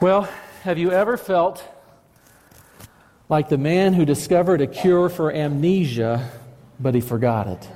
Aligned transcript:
Well, 0.00 0.28
have 0.62 0.78
you 0.78 0.92
ever 0.92 1.16
felt 1.16 1.64
like 3.28 3.48
the 3.48 3.58
man 3.58 3.94
who 3.94 4.04
discovered 4.04 4.60
a 4.60 4.68
cure 4.68 5.08
for 5.08 5.32
amnesia, 5.32 6.30
but 6.78 6.94
he 6.94 7.00
forgot 7.00 7.48
it? 7.48 7.68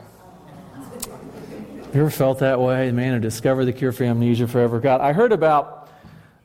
You 1.92 2.00
ever 2.00 2.10
felt 2.10 2.38
that 2.38 2.60
way? 2.60 2.86
The 2.86 2.92
man 2.92 3.14
who 3.14 3.18
discovered 3.18 3.64
the 3.64 3.72
cure 3.72 3.90
for 3.90 4.04
amnesia 4.04 4.46
forever 4.46 4.78
forgot. 4.78 5.00
I 5.00 5.12
heard 5.12 5.32
about 5.32 5.90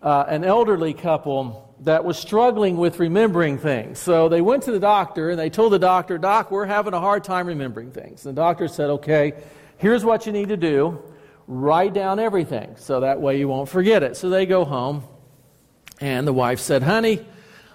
uh, 0.01 0.25
an 0.27 0.43
elderly 0.43 0.95
couple 0.95 1.75
that 1.81 2.03
was 2.03 2.17
struggling 2.17 2.77
with 2.77 2.97
remembering 2.99 3.59
things. 3.59 3.99
So 3.99 4.29
they 4.29 4.41
went 4.41 4.63
to 4.63 4.71
the 4.71 4.79
doctor 4.79 5.29
and 5.29 5.37
they 5.39 5.51
told 5.51 5.73
the 5.73 5.79
doctor, 5.79 6.17
Doc, 6.17 6.49
we're 6.49 6.65
having 6.65 6.95
a 6.95 6.99
hard 6.99 7.23
time 7.23 7.45
remembering 7.45 7.91
things. 7.91 8.25
And 8.25 8.35
the 8.35 8.41
doctor 8.41 8.67
said, 8.67 8.89
Okay, 8.89 9.33
here's 9.77 10.03
what 10.03 10.25
you 10.25 10.31
need 10.31 10.49
to 10.49 10.57
do 10.57 10.99
write 11.45 11.93
down 11.93 12.19
everything 12.19 12.75
so 12.77 13.01
that 13.01 13.21
way 13.21 13.37
you 13.37 13.47
won't 13.47 13.69
forget 13.69 14.01
it. 14.01 14.17
So 14.17 14.27
they 14.27 14.47
go 14.47 14.65
home 14.65 15.03
and 15.99 16.27
the 16.27 16.33
wife 16.33 16.59
said, 16.59 16.83
Honey, 16.83 17.25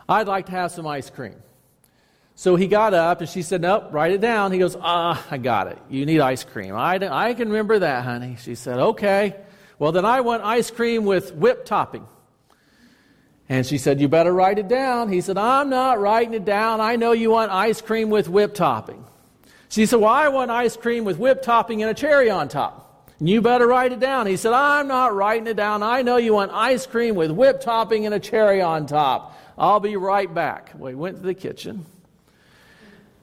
I'd 0.09 0.29
like 0.29 0.47
to 0.47 0.53
have 0.53 0.71
some 0.71 0.87
ice 0.87 1.11
cream. 1.11 1.37
So 2.35 2.57
he 2.57 2.67
got 2.67 2.95
up 2.95 3.21
and 3.21 3.29
she 3.29 3.43
said, 3.43 3.61
Nope, 3.61 3.89
write 3.91 4.13
it 4.13 4.21
down. 4.21 4.53
He 4.53 4.59
goes, 4.59 4.77
Ah, 4.81 5.25
I 5.31 5.39
got 5.39 5.69
it. 5.69 5.79
You 5.89 6.07
need 6.07 6.21
ice 6.21 6.45
cream. 6.45 6.75
I, 6.75 6.95
I 6.95 7.35
can 7.35 7.49
remember 7.49 7.81
that, 7.81 8.05
honey. 8.05 8.37
She 8.41 8.55
said, 8.55 8.79
Okay. 8.79 9.37
Well, 9.79 9.93
then 9.93 10.05
I 10.05 10.21
want 10.21 10.45
ice 10.45 10.71
cream 10.71 11.05
with 11.05 11.35
whipped 11.35 11.67
topping. 11.67 12.07
And 13.49 13.67
she 13.67 13.79
said, 13.79 14.01
You 14.01 14.09
better 14.09 14.33
write 14.33 14.59
it 14.59 14.69
down. 14.69 15.11
He 15.11 15.21
said, 15.21 15.37
I'm 15.37 15.69
not 15.69 16.01
writing 16.01 16.35
it 16.35 16.45
down. 16.45 16.81
I 16.81 16.97
know 16.97 17.13
you 17.13 17.31
want 17.31 17.53
ice 17.53 17.81
cream 17.81 18.09
with 18.09 18.29
whipped 18.29 18.57
topping. 18.57 19.05
She 19.69 19.87
said, 19.87 20.01
Well, 20.01 20.13
I 20.13 20.29
want 20.29 20.51
ice 20.51 20.77
cream 20.77 21.05
with 21.05 21.19
whipped 21.19 21.45
topping 21.45 21.83
and 21.83 21.91
a 21.91 21.95
cherry 21.95 22.31
on 22.31 22.49
top. 22.49 22.92
You 23.25 23.41
better 23.41 23.69
write 23.69 23.93
it 23.93 24.01
down. 24.01 24.27
He 24.27 24.37
said, 24.37 24.53
I'm 24.53 24.89
not 24.89 25.15
writing 25.15 25.47
it 25.47 25.55
down. 25.55 25.85
I 25.85 26.03
know 26.03 26.17
you 26.17 26.35
want 26.35 26.51
ice 26.53 26.87
cream 26.87 27.15
with 27.15 27.31
whipped 27.31 27.63
topping 27.63 28.05
and 28.05 28.13
a 28.13 28.19
cherry 28.19 28.61
on 28.61 28.87
top. 28.87 29.39
I'll 29.57 29.79
be 29.79 29.97
right 29.97 30.33
back. 30.33 30.73
He 30.73 30.95
went 30.95 31.19
to 31.19 31.23
the 31.23 31.35
kitchen. 31.35 31.87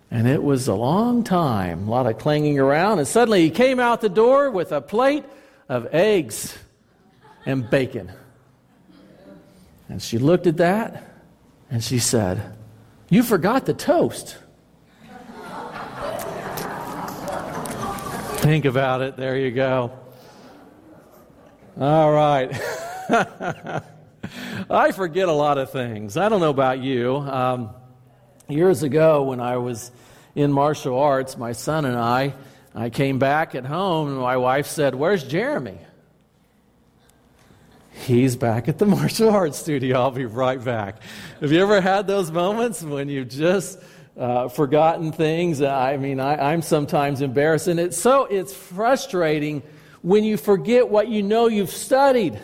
And 0.09 0.25
it 0.25 0.41
was 0.41 0.69
a 0.69 0.73
long 0.73 1.25
time, 1.25 1.89
a 1.89 1.91
lot 1.91 2.07
of 2.07 2.17
clanging 2.17 2.59
around. 2.59 2.99
And 2.99 3.07
suddenly 3.07 3.41
he 3.41 3.49
came 3.49 3.77
out 3.77 3.99
the 3.99 4.07
door 4.07 4.49
with 4.49 4.71
a 4.71 4.79
plate 4.79 5.25
of 5.67 5.93
eggs 5.93 6.57
and 7.45 7.69
bacon. 7.69 8.09
And 9.89 10.01
she 10.01 10.17
looked 10.17 10.47
at 10.47 10.57
that 10.57 11.03
and 11.69 11.83
she 11.83 11.99
said, 11.99 12.55
You 13.09 13.21
forgot 13.21 13.65
the 13.65 13.73
toast. 13.73 14.37
Think 18.39 18.63
about 18.63 19.01
it. 19.01 19.17
There 19.17 19.37
you 19.37 19.51
go. 19.51 19.91
All 21.77 22.09
right. 22.09 22.49
I 24.69 24.91
forget 24.93 25.27
a 25.27 25.33
lot 25.33 25.57
of 25.57 25.71
things. 25.71 26.15
I 26.15 26.29
don't 26.29 26.39
know 26.39 26.49
about 26.49 26.79
you. 26.79 27.17
Um, 27.17 27.71
years 28.47 28.81
ago, 28.81 29.23
when 29.23 29.41
I 29.41 29.57
was 29.57 29.91
in 30.35 30.53
martial 30.53 30.97
arts, 30.97 31.35
my 31.35 31.51
son 31.51 31.83
and 31.83 31.97
I, 31.97 32.33
I 32.73 32.89
came 32.89 33.19
back 33.19 33.55
at 33.55 33.65
home, 33.65 34.07
and 34.07 34.17
my 34.17 34.37
wife 34.37 34.67
said, 34.67 34.95
Where's 34.95 35.25
Jeremy? 35.25 35.77
He's 37.91 38.37
back 38.37 38.69
at 38.69 38.77
the 38.77 38.85
martial 38.87 39.31
arts 39.31 39.57
studio. 39.57 39.99
I'll 39.99 40.11
be 40.11 40.25
right 40.25 40.63
back. 40.63 41.01
Have 41.41 41.51
you 41.51 41.61
ever 41.61 41.81
had 41.81 42.07
those 42.07 42.31
moments 42.31 42.81
when 42.81 43.09
you 43.09 43.25
just 43.25 43.79
uh, 44.19 44.49
forgotten 44.49 45.11
things. 45.13 45.61
I 45.61 45.97
mean, 45.97 46.19
I, 46.19 46.53
am 46.53 46.61
sometimes 46.61 47.21
embarrassed, 47.21 47.67
and 47.67 47.79
it's 47.79 47.97
so 47.97 48.25
it's 48.25 48.53
frustrating 48.53 49.63
when 50.01 50.23
you 50.23 50.35
forget 50.37 50.89
what 50.89 51.07
you 51.07 51.23
know 51.23 51.47
you've 51.47 51.69
studied. 51.71 52.39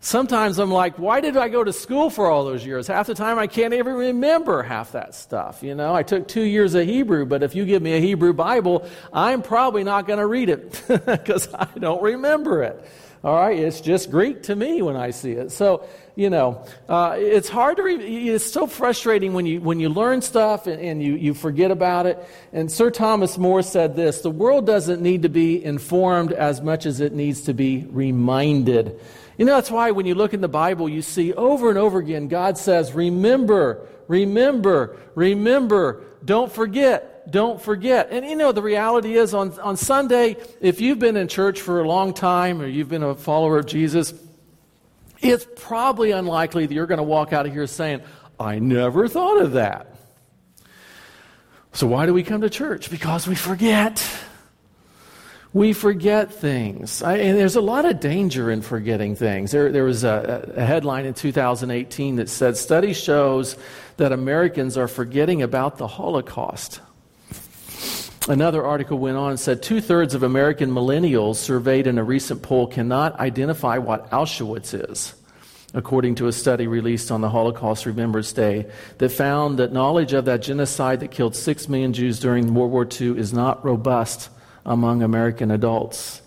Sometimes 0.00 0.58
I'm 0.58 0.70
like, 0.70 0.98
why 0.98 1.22
did 1.22 1.38
I 1.38 1.48
go 1.48 1.64
to 1.64 1.72
school 1.72 2.10
for 2.10 2.26
all 2.26 2.44
those 2.44 2.66
years? 2.66 2.86
Half 2.86 3.06
the 3.06 3.14
time 3.14 3.38
I 3.38 3.46
can't 3.46 3.72
even 3.72 3.94
remember 3.94 4.62
half 4.62 4.92
that 4.92 5.14
stuff. 5.14 5.62
You 5.62 5.74
know, 5.74 5.94
I 5.94 6.02
took 6.02 6.28
two 6.28 6.42
years 6.42 6.74
of 6.74 6.84
Hebrew, 6.84 7.24
but 7.24 7.42
if 7.42 7.54
you 7.54 7.64
give 7.64 7.80
me 7.80 7.94
a 7.94 8.00
Hebrew 8.00 8.34
Bible, 8.34 8.86
I'm 9.14 9.40
probably 9.40 9.82
not 9.82 10.06
going 10.06 10.18
to 10.18 10.26
read 10.26 10.50
it 10.50 10.82
because 11.06 11.48
I 11.54 11.66
don't 11.78 12.02
remember 12.02 12.62
it. 12.62 12.86
All 13.24 13.34
right, 13.34 13.58
it's 13.58 13.80
just 13.80 14.10
Greek 14.10 14.42
to 14.44 14.54
me 14.54 14.82
when 14.82 14.96
I 14.96 15.10
see 15.10 15.32
it. 15.32 15.50
So, 15.50 15.88
you 16.14 16.28
know, 16.28 16.62
uh, 16.90 17.16
it's 17.18 17.48
hard 17.48 17.78
to, 17.78 17.82
re- 17.82 18.28
it's 18.28 18.44
so 18.44 18.66
frustrating 18.66 19.32
when 19.32 19.46
you, 19.46 19.62
when 19.62 19.80
you 19.80 19.88
learn 19.88 20.20
stuff 20.20 20.66
and, 20.66 20.78
and 20.78 21.02
you, 21.02 21.14
you 21.14 21.32
forget 21.32 21.70
about 21.70 22.04
it. 22.04 22.22
And 22.52 22.70
Sir 22.70 22.90
Thomas 22.90 23.38
More 23.38 23.62
said 23.62 23.96
this 23.96 24.20
the 24.20 24.28
world 24.30 24.66
doesn't 24.66 25.00
need 25.00 25.22
to 25.22 25.30
be 25.30 25.64
informed 25.64 26.32
as 26.32 26.60
much 26.60 26.84
as 26.84 27.00
it 27.00 27.14
needs 27.14 27.40
to 27.44 27.54
be 27.54 27.86
reminded. 27.88 29.00
You 29.38 29.46
know, 29.46 29.54
that's 29.54 29.70
why 29.70 29.90
when 29.92 30.04
you 30.04 30.14
look 30.14 30.34
in 30.34 30.42
the 30.42 30.48
Bible, 30.48 30.86
you 30.86 31.00
see 31.00 31.32
over 31.32 31.70
and 31.70 31.78
over 31.78 32.00
again, 32.00 32.28
God 32.28 32.58
says, 32.58 32.92
Remember, 32.92 33.88
remember, 34.06 34.98
remember, 35.14 36.04
don't 36.26 36.52
forget 36.52 37.13
don't 37.28 37.60
forget. 37.60 38.08
And 38.10 38.24
you 38.24 38.36
know, 38.36 38.52
the 38.52 38.62
reality 38.62 39.14
is 39.14 39.34
on, 39.34 39.58
on 39.60 39.76
Sunday, 39.76 40.36
if 40.60 40.80
you've 40.80 40.98
been 40.98 41.16
in 41.16 41.28
church 41.28 41.60
for 41.60 41.80
a 41.80 41.88
long 41.88 42.12
time 42.12 42.60
or 42.60 42.66
you've 42.66 42.88
been 42.88 43.02
a 43.02 43.14
follower 43.14 43.58
of 43.58 43.66
Jesus, 43.66 44.14
it's 45.20 45.46
probably 45.56 46.10
unlikely 46.10 46.66
that 46.66 46.74
you're 46.74 46.86
going 46.86 46.98
to 46.98 47.04
walk 47.04 47.32
out 47.32 47.46
of 47.46 47.52
here 47.52 47.66
saying, 47.66 48.02
I 48.38 48.58
never 48.58 49.08
thought 49.08 49.40
of 49.40 49.52
that. 49.52 49.94
So, 51.72 51.86
why 51.86 52.06
do 52.06 52.14
we 52.14 52.22
come 52.22 52.42
to 52.42 52.50
church? 52.50 52.90
Because 52.90 53.26
we 53.26 53.34
forget. 53.34 54.04
We 55.52 55.72
forget 55.72 56.32
things. 56.32 57.02
I, 57.02 57.16
and 57.16 57.38
there's 57.38 57.56
a 57.56 57.60
lot 57.60 57.84
of 57.84 58.00
danger 58.00 58.50
in 58.50 58.60
forgetting 58.60 59.14
things. 59.14 59.52
There, 59.52 59.70
there 59.70 59.84
was 59.84 60.02
a, 60.02 60.52
a 60.56 60.64
headline 60.64 61.04
in 61.04 61.14
2018 61.14 62.16
that 62.16 62.28
said 62.28 62.56
Study 62.56 62.92
shows 62.92 63.56
that 63.96 64.10
Americans 64.10 64.76
are 64.76 64.88
forgetting 64.88 65.42
about 65.42 65.78
the 65.78 65.86
Holocaust. 65.86 66.80
Another 68.26 68.64
article 68.64 68.96
went 68.98 69.18
on 69.18 69.32
and 69.32 69.40
said 69.40 69.62
two 69.62 69.82
thirds 69.82 70.14
of 70.14 70.22
American 70.22 70.70
millennials 70.70 71.36
surveyed 71.36 71.86
in 71.86 71.98
a 71.98 72.04
recent 72.04 72.40
poll 72.40 72.66
cannot 72.66 73.20
identify 73.20 73.76
what 73.76 74.10
Auschwitz 74.10 74.72
is, 74.90 75.14
according 75.74 76.14
to 76.14 76.28
a 76.28 76.32
study 76.32 76.66
released 76.66 77.10
on 77.10 77.20
the 77.20 77.28
Holocaust 77.28 77.84
Remembrance 77.84 78.32
Day 78.32 78.64
that 78.96 79.10
found 79.10 79.58
that 79.58 79.74
knowledge 79.74 80.14
of 80.14 80.24
that 80.24 80.40
genocide 80.40 81.00
that 81.00 81.10
killed 81.10 81.36
six 81.36 81.68
million 81.68 81.92
Jews 81.92 82.18
during 82.18 82.54
World 82.54 82.72
War 82.72 82.88
II 82.90 83.18
is 83.18 83.34
not 83.34 83.62
robust 83.62 84.30
among 84.64 85.02
American 85.02 85.50
adults. 85.50 86.22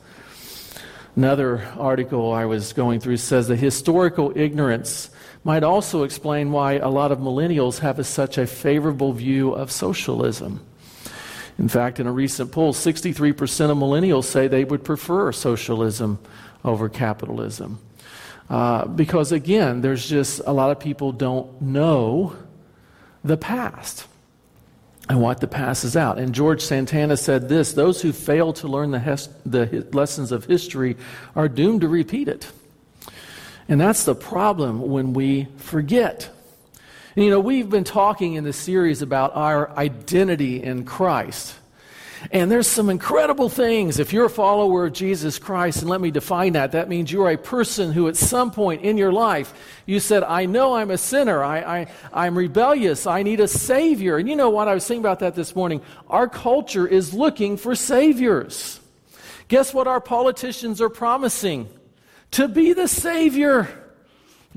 Another 1.16 1.68
article 1.80 2.32
I 2.32 2.46
was 2.46 2.74
going 2.74 3.00
through 3.00 3.18
says 3.18 3.48
that 3.48 3.56
historical 3.56 4.32
ignorance 4.36 5.10
might 5.44 5.64
also 5.64 6.04
explain 6.04 6.52
why 6.52 6.74
a 6.74 6.90
lot 6.90 7.12
of 7.12 7.18
millennials 7.18 7.80
have 7.80 7.98
a, 7.98 8.04
such 8.04 8.38
a 8.38 8.46
favorable 8.46 9.14
view 9.14 9.54
of 9.54 9.72
socialism. 9.72 10.64
In 11.58 11.68
fact, 11.68 12.00
in 12.00 12.08
a 12.08 12.12
recent 12.12 12.52
poll, 12.52 12.74
63% 12.74 13.72
of 13.72 13.78
millennials 13.78 14.26
say 14.26 14.48
they 14.48 14.64
would 14.64 14.84
prefer 14.84 15.32
socialism 15.32 16.20
over 16.64 16.88
capitalism. 16.88 17.80
Uh, 18.50 18.86
because 18.86 19.32
again, 19.32 19.82
there's 19.82 20.08
just 20.08 20.42
a 20.46 20.54
lot 20.54 20.72
of 20.72 20.80
people 20.80 21.12
don't 21.12 21.62
know 21.62 22.36
the 23.24 23.38
past 23.38 24.08
and 25.10 25.22
what 25.22 25.42
the 25.42 25.48
past 25.48 25.84
is 25.84 25.98
out. 25.98 26.18
And 26.18 26.34
George 26.34 26.62
Santayana 26.62 27.18
said 27.18 27.50
this 27.50 27.74
those 27.74 28.02
who 28.02 28.12
fail 28.12 28.54
to 28.54 28.68
learn 28.68 28.92
the, 28.92 29.00
hes- 29.00 29.30
the 29.46 29.88
lessons 29.94 30.32
of 30.32 30.46
history 30.46 30.96
are 31.36 31.48
doomed 31.48 31.82
to 31.82 31.88
repeat 31.88 32.28
it. 32.28 32.52
And 33.70 33.82
that's 33.82 34.06
the 34.06 34.16
problem 34.16 34.82
when 34.82 35.14
we 35.14 35.48
forget. 35.58 36.30
And, 37.18 37.26
you 37.26 37.32
know, 37.32 37.40
we've 37.40 37.68
been 37.68 37.84
talking 37.84 38.36
in 38.36 38.44
this 38.44 38.58
series 38.58 39.02
about 39.02 39.36
our 39.36 39.72
identity 39.72 40.62
in 40.62 40.86
Christ. 40.86 41.56
And 42.32 42.52
there's 42.52 42.68
some 42.68 42.92
incredible 42.92 43.50
things. 43.50 43.98
If 43.98 44.14
you're 44.14 44.26
a 44.26 44.30
follower 44.30 44.86
of 44.86 44.94
Jesus 44.94 45.40
Christ, 45.40 45.82
and 45.82 45.90
let 45.90 46.00
me 46.00 46.12
define 46.12 46.54
that, 46.54 46.74
that 46.74 46.90
means 46.90 47.12
you're 47.12 47.32
a 47.32 47.36
person 47.38 47.92
who 47.92 48.08
at 48.08 48.18
some 48.18 48.52
point 48.52 48.84
in 48.84 49.00
your 49.00 49.12
life, 49.12 49.52
you 49.88 50.00
said, 50.00 50.22
I 50.22 50.46
know 50.46 50.76
I'm 50.76 50.92
a 50.92 50.98
sinner. 51.00 51.44
I, 51.44 51.58
I, 51.80 51.88
I'm 52.14 52.38
rebellious. 52.38 53.08
I 53.08 53.24
need 53.24 53.40
a 53.40 53.48
Savior. 53.48 54.18
And 54.18 54.30
you 54.30 54.36
know 54.36 54.52
what? 54.52 54.68
I 54.68 54.76
was 54.76 54.86
thinking 54.86 55.02
about 55.02 55.22
that 55.22 55.34
this 55.34 55.56
morning. 55.56 55.82
Our 56.10 56.30
culture 56.30 56.86
is 56.86 57.16
looking 57.16 57.58
for 57.58 57.74
Saviors. 57.74 58.80
Guess 59.48 59.74
what 59.74 59.88
our 59.88 60.02
politicians 60.02 60.82
are 60.82 60.90
promising? 60.90 61.68
To 62.30 62.48
be 62.48 62.74
the 62.74 62.88
Savior. 62.88 63.87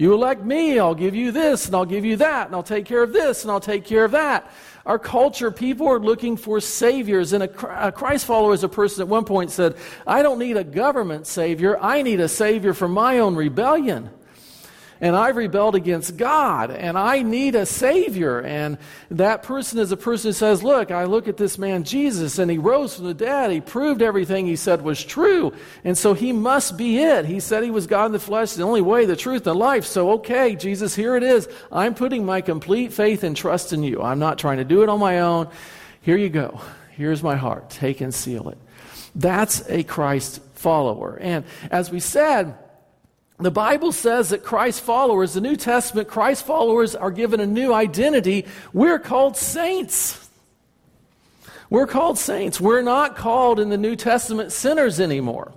You 0.01 0.15
elect 0.15 0.43
me, 0.43 0.79
I'll 0.79 0.95
give 0.95 1.15
you 1.15 1.31
this, 1.31 1.67
and 1.67 1.75
I'll 1.75 1.85
give 1.85 2.07
you 2.07 2.17
that, 2.17 2.47
and 2.47 2.57
I'll 2.57 2.63
take 2.63 2.87
care 2.87 3.03
of 3.03 3.13
this, 3.13 3.43
and 3.43 3.51
I'll 3.51 3.61
take 3.61 3.85
care 3.85 4.07
of 4.07 4.13
that. 4.13 4.51
Our 4.87 4.99
culture, 4.99 5.51
people 5.51 5.87
are 5.89 5.99
looking 5.99 6.39
for 6.39 6.59
saviors. 6.59 7.35
And 7.35 7.45
a, 7.45 7.89
a 7.89 7.93
Christ 7.93 8.25
follower 8.25 8.55
is 8.55 8.65
a 8.65 8.69
person 8.71 9.03
at 9.03 9.09
one 9.09 9.27
point 9.27 9.51
said, 9.51 9.77
I 10.07 10.23
don't 10.23 10.39
need 10.39 10.57
a 10.57 10.65
government 10.65 11.27
savior, 11.27 11.79
I 11.79 12.01
need 12.01 12.19
a 12.21 12.29
savior 12.29 12.73
for 12.73 12.89
my 12.89 13.19
own 13.19 13.37
rebellion. 13.37 14.09
And 15.01 15.17
I've 15.17 15.37
rebelled 15.37 15.75
against 15.75 16.17
God, 16.17 16.71
and 16.71 16.99
I 16.99 17.23
need 17.23 17.55
a 17.55 17.65
Savior. 17.65 18.41
And 18.41 18.77
that 19.11 19.43
person 19.43 19.79
is 19.79 19.93
a 19.93 19.97
person 19.97 20.29
who 20.29 20.33
says, 20.33 20.63
Look, 20.63 20.91
I 20.91 21.05
look 21.05 21.27
at 21.27 21.39
this 21.39 21.57
man, 21.57 21.85
Jesus, 21.85 22.39
and 22.39 22.51
he 22.51 22.59
rose 22.59 22.97
from 22.97 23.07
the 23.07 23.15
dead. 23.15 23.51
He 23.51 23.61
proved 23.61 24.03
everything 24.03 24.47
he 24.47 24.57
said 24.57 24.83
was 24.83 25.03
true. 25.03 25.53
And 25.85 25.97
so 25.97 26.13
he 26.13 26.33
must 26.33 26.77
be 26.77 26.99
it. 26.99 27.25
He 27.25 27.41
said 27.41 27.63
he 27.63 27.71
was 27.71 27.87
God 27.87 28.07
in 28.07 28.13
the 28.13 28.19
flesh, 28.19 28.53
the 28.53 28.63
only 28.63 28.83
way, 28.83 29.07
the 29.07 29.17
truth, 29.17 29.47
and 29.47 29.59
life. 29.59 29.87
So, 29.87 30.11
okay, 30.13 30.55
Jesus, 30.55 30.95
here 30.95 31.17
it 31.17 31.23
is. 31.23 31.49
I'm 31.73 31.95
putting 31.95 32.27
my 32.27 32.43
complete 32.43 32.93
faith 32.93 33.25
and 33.25 33.37
trust 33.37 33.73
in 33.73 33.83
you. 33.83 34.03
I'm 34.03 34.19
not 34.19 34.39
trying 34.39 34.59
to 34.59 34.65
do 34.65 34.83
it 34.83 34.89
on 34.89 35.01
my 35.01 35.21
own. 35.21 35.49
Here 36.03 36.17
you 36.17 36.29
go. 36.29 36.61
Here's 36.91 37.23
my 37.23 37.37
heart. 37.37 37.71
Take 37.71 38.03
and 38.03 38.15
seal 38.15 38.51
it. 38.51 38.59
That's 39.15 39.69
a 39.69 39.83
Christ 39.83 40.43
follower. 40.55 41.19
And 41.21 41.45
as 41.71 41.91
we 41.91 42.01
said, 42.01 42.55
the 43.45 43.51
Bible 43.51 43.93
says 43.93 44.31
that 44.31 44.45
Christ 44.45 44.83
followers, 44.83 45.35
the 45.35 45.41
New 45.41 45.57
Testament, 45.57 46.09
Christ 46.09 46.45
followers 46.45 46.95
are 46.95 47.11
given 47.11 47.41
a 47.41 47.47
new 47.47 47.73
identity. 47.73 48.47
We're 48.73 48.99
called 48.99 49.37
saints. 49.37 50.29
We're 51.69 51.87
called 51.87 52.19
saints. 52.19 52.61
We're 52.61 52.83
not 52.83 53.17
called 53.17 53.61
in 53.61 53.69
the 53.69 53.79
New 53.79 53.97
Testament 53.97 54.53
sinners 54.53 55.01
anymore. 55.01 55.53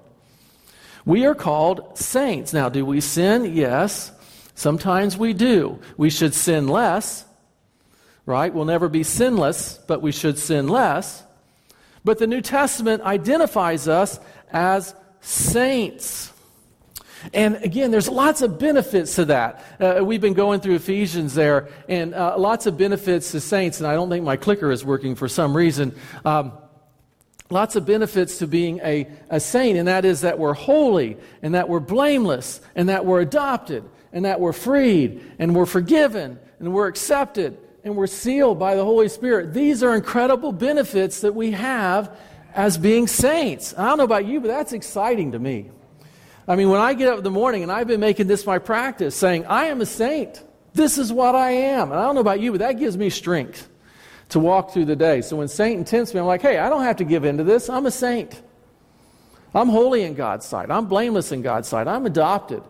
We 1.05 1.25
are 1.25 1.35
called 1.35 1.97
saints. 1.97 2.53
Now, 2.53 2.69
do 2.69 2.85
we 2.85 3.01
sin? 3.01 3.55
Yes. 3.55 4.11
Sometimes 4.55 5.17
we 5.17 5.33
do. 5.33 5.79
We 5.97 6.09
should 6.09 6.33
sin 6.33 6.67
less, 6.67 7.25
right? 8.25 8.53
We'll 8.53 8.65
never 8.65 8.87
be 8.87 9.03
sinless, 9.03 9.79
but 9.87 10.01
we 10.01 10.11
should 10.11 10.37
sin 10.37 10.67
less. 10.67 11.23
But 12.05 12.19
the 12.19 12.27
New 12.27 12.41
Testament 12.41 13.01
identifies 13.03 13.87
us 13.87 14.19
as 14.51 14.93
saints. 15.21 16.32
And 17.31 17.55
again, 17.57 17.91
there's 17.91 18.09
lots 18.09 18.41
of 18.41 18.59
benefits 18.59 19.15
to 19.15 19.25
that. 19.25 19.63
Uh, 19.79 20.03
we've 20.03 20.19
been 20.19 20.33
going 20.33 20.59
through 20.59 20.75
Ephesians 20.75 21.33
there, 21.33 21.69
and 21.87 22.13
uh, 22.13 22.37
lots 22.37 22.65
of 22.65 22.77
benefits 22.77 23.31
to 23.31 23.39
saints. 23.39 23.79
And 23.79 23.87
I 23.87 23.93
don't 23.93 24.09
think 24.09 24.25
my 24.25 24.35
clicker 24.35 24.71
is 24.71 24.83
working 24.83 25.15
for 25.15 25.29
some 25.29 25.55
reason. 25.55 25.95
Um, 26.25 26.51
lots 27.49 27.75
of 27.75 27.85
benefits 27.85 28.39
to 28.39 28.47
being 28.47 28.79
a, 28.83 29.07
a 29.29 29.39
saint, 29.39 29.77
and 29.77 29.87
that 29.87 30.03
is 30.05 30.21
that 30.21 30.37
we're 30.39 30.53
holy, 30.53 31.17
and 31.41 31.55
that 31.55 31.69
we're 31.69 31.79
blameless, 31.79 32.59
and 32.75 32.89
that 32.89 33.05
we're 33.05 33.21
adopted, 33.21 33.83
and 34.11 34.25
that 34.25 34.39
we're 34.39 34.53
freed, 34.53 35.21
and 35.39 35.55
we're 35.55 35.65
forgiven, 35.65 36.39
and 36.59 36.73
we're 36.73 36.87
accepted, 36.87 37.57
and 37.83 37.95
we're 37.95 38.07
sealed 38.07 38.59
by 38.59 38.75
the 38.75 38.83
Holy 38.83 39.07
Spirit. 39.07 39.53
These 39.53 39.83
are 39.83 39.95
incredible 39.95 40.51
benefits 40.51 41.21
that 41.21 41.35
we 41.35 41.51
have 41.51 42.17
as 42.53 42.77
being 42.77 43.07
saints. 43.07 43.73
I 43.77 43.85
don't 43.85 43.97
know 43.97 44.03
about 44.03 44.25
you, 44.25 44.39
but 44.39 44.47
that's 44.47 44.73
exciting 44.73 45.31
to 45.31 45.39
me. 45.39 45.69
I 46.47 46.55
mean, 46.55 46.69
when 46.69 46.81
I 46.81 46.93
get 46.93 47.07
up 47.07 47.19
in 47.19 47.23
the 47.23 47.31
morning, 47.31 47.63
and 47.63 47.71
I've 47.71 47.87
been 47.87 47.99
making 47.99 48.27
this 48.27 48.45
my 48.45 48.59
practice, 48.59 49.15
saying, 49.15 49.45
I 49.45 49.65
am 49.65 49.81
a 49.81 49.85
saint. 49.85 50.43
This 50.73 50.97
is 50.97 51.13
what 51.13 51.35
I 51.35 51.51
am. 51.51 51.91
And 51.91 51.99
I 51.99 52.03
don't 52.03 52.15
know 52.15 52.21
about 52.21 52.41
you, 52.41 52.51
but 52.51 52.59
that 52.59 52.73
gives 52.73 52.97
me 52.97 53.09
strength 53.09 53.69
to 54.29 54.39
walk 54.39 54.71
through 54.71 54.85
the 54.85 54.95
day. 54.95 55.21
So 55.21 55.37
when 55.37 55.47
Satan 55.47 55.85
tempts 55.85 56.13
me, 56.13 56.19
I'm 56.19 56.25
like, 56.25 56.41
hey, 56.41 56.57
I 56.57 56.69
don't 56.69 56.83
have 56.83 56.97
to 56.97 57.03
give 57.03 57.23
in 57.23 57.37
to 57.37 57.43
this. 57.43 57.69
I'm 57.69 57.85
a 57.85 57.91
saint. 57.91 58.41
I'm 59.53 59.69
holy 59.69 60.03
in 60.03 60.15
God's 60.15 60.45
sight. 60.45 60.71
I'm 60.71 60.87
blameless 60.87 61.31
in 61.31 61.43
God's 61.43 61.67
sight. 61.67 61.87
I'm 61.87 62.05
adopted 62.05 62.63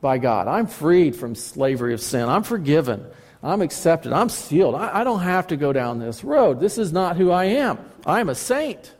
by 0.00 0.18
God. 0.18 0.46
I'm 0.46 0.66
freed 0.66 1.16
from 1.16 1.34
slavery 1.34 1.94
of 1.94 2.00
sin. 2.00 2.28
I'm 2.28 2.42
forgiven. 2.42 3.06
I'm 3.42 3.62
accepted. 3.62 4.12
I'm 4.12 4.28
sealed. 4.28 4.74
I, 4.74 5.00
I, 5.00 5.04
don't 5.04 5.20
have 5.20 5.46
to 5.48 5.56
go 5.56 5.72
down 5.72 5.98
this 5.98 6.24
road. 6.24 6.60
This 6.60 6.76
is 6.76 6.92
not 6.92 7.16
who 7.16 7.30
I 7.30 7.44
am. 7.44 7.78
I'm 8.04 8.28
a 8.28 8.34
saint. 8.34 8.94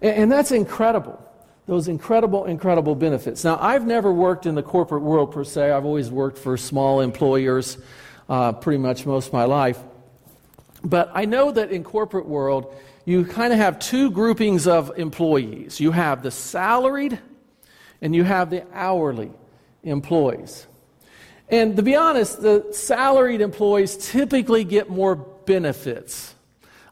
And, 0.00 0.16
and 0.16 0.32
that's 0.32 0.52
incredible. 0.52 1.22
Those 1.66 1.88
incredible, 1.88 2.44
incredible 2.44 2.94
benefits. 2.94 3.42
Now, 3.42 3.58
I've 3.60 3.84
never 3.84 4.12
worked 4.12 4.46
in 4.46 4.54
the 4.54 4.62
corporate 4.62 5.02
world 5.02 5.32
per 5.32 5.42
se. 5.42 5.72
I've 5.72 5.84
always 5.84 6.10
worked 6.10 6.38
for 6.38 6.56
small 6.56 7.00
employers 7.00 7.76
uh, 8.28 8.52
pretty 8.52 8.78
much 8.78 9.04
most 9.04 9.28
of 9.28 9.32
my 9.32 9.44
life. 9.44 9.78
But 10.84 11.10
I 11.12 11.24
know 11.24 11.50
that 11.50 11.72
in 11.72 11.82
corporate 11.82 12.26
world, 12.26 12.72
you 13.04 13.24
kind 13.24 13.52
of 13.52 13.58
have 13.58 13.80
two 13.80 14.12
groupings 14.12 14.68
of 14.68 14.96
employees. 14.96 15.80
You 15.80 15.90
have 15.90 16.22
the 16.22 16.30
salaried 16.30 17.18
and 18.00 18.14
you 18.14 18.22
have 18.22 18.50
the 18.50 18.64
hourly 18.72 19.32
employees. 19.82 20.68
And 21.48 21.76
to 21.76 21.82
be 21.82 21.96
honest, 21.96 22.42
the 22.42 22.68
salaried 22.72 23.40
employees 23.40 23.96
typically 23.96 24.62
get 24.62 24.88
more 24.88 25.16
benefits. 25.16 26.35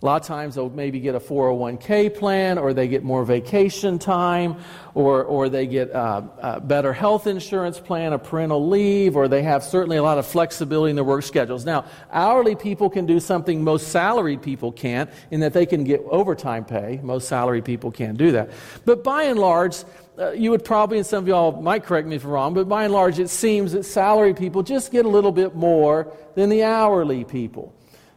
A 0.04 0.06
lot 0.06 0.20
of 0.20 0.26
times 0.26 0.56
they'll 0.56 0.68
maybe 0.68 1.00
get 1.00 1.14
a 1.14 1.18
401k 1.18 2.14
plan, 2.14 2.58
or 2.58 2.74
they 2.74 2.88
get 2.88 3.02
more 3.02 3.24
vacation 3.24 3.98
time, 3.98 4.56
or, 4.92 5.24
or 5.24 5.48
they 5.48 5.66
get 5.66 5.88
a, 5.92 6.28
a 6.42 6.60
better 6.60 6.92
health 6.92 7.26
insurance 7.26 7.80
plan, 7.80 8.12
a 8.12 8.18
parental 8.18 8.68
leave, 8.68 9.16
or 9.16 9.28
they 9.28 9.42
have 9.42 9.64
certainly 9.64 9.96
a 9.96 10.02
lot 10.02 10.18
of 10.18 10.26
flexibility 10.26 10.90
in 10.90 10.96
their 10.96 11.06
work 11.06 11.22
schedules. 11.22 11.64
Now, 11.64 11.86
hourly 12.12 12.54
people 12.54 12.90
can 12.90 13.06
do 13.06 13.18
something 13.18 13.64
most 13.64 13.88
salaried 13.88 14.42
people 14.42 14.72
can't, 14.72 15.08
in 15.30 15.40
that 15.40 15.54
they 15.54 15.64
can 15.64 15.84
get 15.84 16.02
overtime 16.10 16.66
pay. 16.66 17.00
Most 17.02 17.26
salaried 17.26 17.64
people 17.64 17.90
can't 17.90 18.18
do 18.18 18.32
that. 18.32 18.50
But 18.84 19.04
by 19.04 19.22
and 19.22 19.38
large, 19.38 19.84
uh, 20.18 20.32
you 20.32 20.50
would 20.50 20.66
probably, 20.66 20.98
and 20.98 21.06
some 21.06 21.24
of 21.24 21.28
y'all 21.28 21.62
might 21.62 21.82
correct 21.82 22.06
me 22.06 22.16
if 22.16 22.26
I'm 22.26 22.30
wrong, 22.30 22.52
but 22.52 22.68
by 22.68 22.84
and 22.84 22.92
large, 22.92 23.18
it 23.18 23.30
seems 23.30 23.72
that 23.72 23.84
salary 23.84 24.34
people 24.34 24.62
just 24.62 24.92
get 24.92 25.06
a 25.06 25.08
little 25.08 25.32
bit 25.32 25.54
more 25.54 26.14
than 26.34 26.50
the 26.50 26.62
hourly 26.62 27.24
people. 27.24 27.74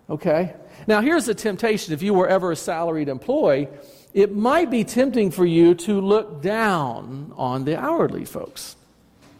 Okay? 0.09 0.53
Now, 0.85 1.01
here's 1.01 1.27
a 1.27 1.33
temptation 1.33 1.93
if 1.93 2.01
you 2.01 2.13
were 2.13 2.27
ever 2.27 2.51
a 2.51 2.55
salaried 2.55 3.09
employee, 3.09 3.67
it 4.13 4.35
might 4.35 4.69
be 4.69 4.83
tempting 4.83 5.31
for 5.31 5.45
you 5.45 5.75
to 5.75 5.99
look 5.99 6.41
down 6.41 7.33
on 7.35 7.65
the 7.65 7.79
hourly 7.79 8.25
folks. 8.25 8.75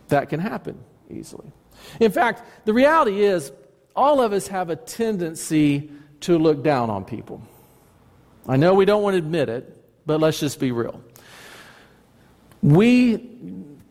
That 0.10 0.30
can 0.30 0.40
happen 0.40 0.78
easily. 1.10 1.52
In 2.00 2.12
fact, 2.12 2.44
the 2.66 2.74
reality 2.74 3.24
is, 3.24 3.52
all 3.96 4.22
of 4.22 4.34
us 4.34 4.48
have 4.48 4.70
a 4.70 4.76
tendency 4.76 5.90
to 6.22 6.38
look 6.38 6.64
down 6.64 6.90
on 6.90 7.06
people. 7.06 7.42
I 8.48 8.56
know 8.56 8.74
we 8.74 8.86
don't 8.86 9.04
want 9.04 9.16
to 9.16 9.18
admit 9.18 9.50
it, 9.50 9.84
but 10.06 10.20
let's 10.20 10.40
just 10.40 10.60
be 10.60 10.72
real. 10.72 11.02
We, 12.62 13.30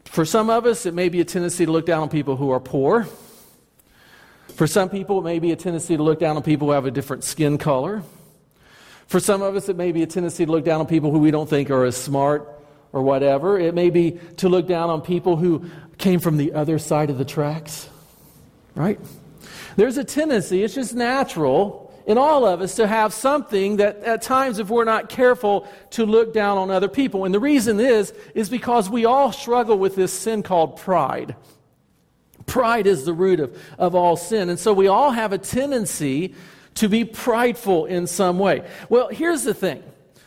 for 0.04 0.24
some 0.24 0.48
of 0.50 0.66
us, 0.66 0.86
it 0.86 0.94
may 0.94 1.08
be 1.08 1.20
a 1.20 1.24
tendency 1.24 1.66
to 1.66 1.72
look 1.72 1.86
down 1.86 2.02
on 2.02 2.08
people 2.08 2.36
who 2.36 2.50
are 2.50 2.60
poor. 2.60 3.06
For 4.54 4.66
some 4.66 4.88
people, 4.88 5.18
it 5.18 5.24
may 5.24 5.38
be 5.38 5.52
a 5.52 5.56
tendency 5.56 5.96
to 5.96 6.02
look 6.02 6.18
down 6.18 6.36
on 6.36 6.42
people 6.42 6.68
who 6.68 6.72
have 6.72 6.86
a 6.86 6.90
different 6.90 7.24
skin 7.24 7.58
color. 7.58 8.02
For 9.06 9.20
some 9.20 9.42
of 9.42 9.54
us, 9.54 9.68
it 9.68 9.76
may 9.76 9.92
be 9.92 10.02
a 10.02 10.06
tendency 10.06 10.46
to 10.46 10.50
look 10.50 10.64
down 10.64 10.80
on 10.80 10.86
people 10.86 11.10
who 11.10 11.18
we 11.18 11.30
don't 11.30 11.48
think 11.48 11.70
are 11.70 11.84
as 11.84 11.96
smart 11.96 12.48
or 12.92 13.02
whatever. 13.02 13.58
It 13.58 13.74
may 13.74 13.90
be 13.90 14.18
to 14.38 14.48
look 14.48 14.66
down 14.66 14.90
on 14.90 15.02
people 15.02 15.36
who 15.36 15.68
came 15.98 16.20
from 16.20 16.36
the 16.36 16.52
other 16.54 16.78
side 16.78 17.10
of 17.10 17.18
the 17.18 17.24
tracks, 17.24 17.88
right? 18.74 18.98
There's 19.76 19.98
a 19.98 20.04
tendency, 20.04 20.62
it's 20.62 20.74
just 20.74 20.94
natural 20.94 21.86
in 22.06 22.18
all 22.18 22.46
of 22.46 22.60
us 22.60 22.76
to 22.76 22.86
have 22.86 23.12
something 23.12 23.78
that 23.78 23.98
at 23.98 24.22
times, 24.22 24.58
if 24.58 24.70
we're 24.70 24.84
not 24.84 25.08
careful, 25.08 25.68
to 25.90 26.06
look 26.06 26.32
down 26.32 26.56
on 26.56 26.70
other 26.70 26.88
people. 26.88 27.24
And 27.24 27.34
the 27.34 27.40
reason 27.40 27.80
is, 27.80 28.12
is 28.34 28.48
because 28.48 28.88
we 28.88 29.04
all 29.04 29.32
struggle 29.32 29.76
with 29.76 29.96
this 29.96 30.12
sin 30.12 30.42
called 30.42 30.76
pride. 30.76 31.34
Pride 32.46 32.86
is 32.86 33.04
the 33.04 33.12
root 33.12 33.40
of, 33.40 33.60
of 33.78 33.94
all 33.94 34.16
sin. 34.16 34.48
And 34.48 34.58
so 34.58 34.72
we 34.72 34.88
all 34.88 35.10
have 35.10 35.32
a 35.32 35.38
tendency 35.38 36.34
to 36.74 36.88
be 36.88 37.04
prideful 37.04 37.86
in 37.86 38.06
some 38.06 38.38
way. 38.38 38.66
Well, 38.88 39.08
here's 39.08 39.42
the 39.42 39.54
thing 39.54 39.82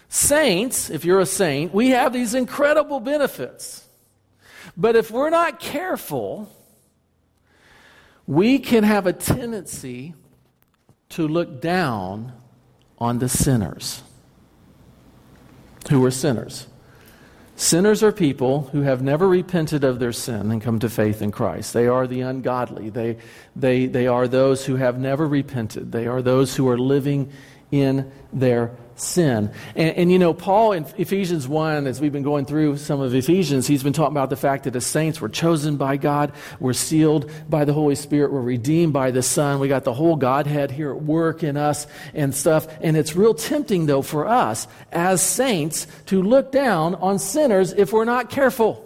saints, 0.09 0.89
if 0.89 1.05
you're 1.05 1.19
a 1.19 1.25
saint, 1.25 1.73
we 1.73 1.89
have 1.89 2.13
these 2.13 2.33
incredible 2.33 2.99
benefits. 2.99 3.85
But 4.75 4.95
if 4.95 5.11
we're 5.11 5.29
not 5.29 5.59
careful, 5.59 6.53
we 8.25 8.59
can 8.59 8.83
have 8.83 9.07
a 9.07 9.13
tendency 9.13 10.13
to 11.09 11.27
look 11.27 11.61
down 11.61 12.33
on 12.97 13.19
the 13.19 13.29
sinners 13.29 14.03
who 15.89 16.03
are 16.05 16.11
sinners. 16.11 16.67
Sinners 17.59 18.01
are 18.03 18.13
people 18.13 18.69
who 18.71 18.83
have 18.83 19.01
never 19.01 19.27
repented 19.27 19.83
of 19.83 19.99
their 19.99 20.13
sin 20.13 20.49
and 20.49 20.61
come 20.61 20.79
to 20.79 20.89
faith 20.89 21.21
in 21.21 21.29
Christ. 21.29 21.73
They 21.73 21.87
are 21.87 22.07
the 22.07 22.21
ungodly. 22.21 22.89
They, 22.89 23.17
they, 23.53 23.85
they 23.85 24.07
are 24.07 24.29
those 24.29 24.65
who 24.65 24.77
have 24.77 24.97
never 24.97 25.27
repented. 25.27 25.91
They 25.91 26.07
are 26.07 26.21
those 26.21 26.55
who 26.55 26.69
are 26.69 26.77
living 26.77 27.29
in 27.69 28.09
their 28.31 28.71
sin. 29.01 29.51
And, 29.75 29.95
and, 29.95 30.11
you 30.11 30.19
know, 30.19 30.33
Paul 30.33 30.71
in 30.73 30.85
Ephesians 30.97 31.47
1, 31.47 31.87
as 31.87 32.01
we've 32.01 32.11
been 32.11 32.23
going 32.23 32.45
through 32.45 32.77
some 32.77 33.01
of 33.01 33.13
Ephesians, 33.13 33.67
he's 33.67 33.83
been 33.83 33.93
talking 33.93 34.15
about 34.15 34.29
the 34.29 34.35
fact 34.35 34.63
that 34.63 34.71
the 34.71 34.81
saints 34.81 35.21
were 35.21 35.29
chosen 35.29 35.77
by 35.77 35.97
God, 35.97 36.31
we're 36.59 36.73
sealed 36.73 37.31
by 37.49 37.65
the 37.65 37.73
Holy 37.73 37.95
Spirit, 37.95 38.31
we're 38.31 38.41
redeemed 38.41 38.93
by 38.93 39.11
the 39.11 39.23
Son. 39.23 39.59
We 39.59 39.67
got 39.67 39.83
the 39.83 39.93
whole 39.93 40.15
Godhead 40.15 40.71
here 40.71 40.91
at 40.91 41.01
work 41.01 41.43
in 41.43 41.57
us 41.57 41.87
and 42.13 42.33
stuff. 42.33 42.67
And 42.81 42.97
it's 42.97 43.15
real 43.15 43.33
tempting, 43.33 43.85
though, 43.85 44.01
for 44.01 44.27
us 44.27 44.67
as 44.91 45.21
saints 45.21 45.87
to 46.07 46.21
look 46.21 46.51
down 46.51 46.95
on 46.95 47.19
sinners 47.19 47.73
if 47.73 47.93
we're 47.93 48.05
not 48.05 48.29
careful. 48.29 48.85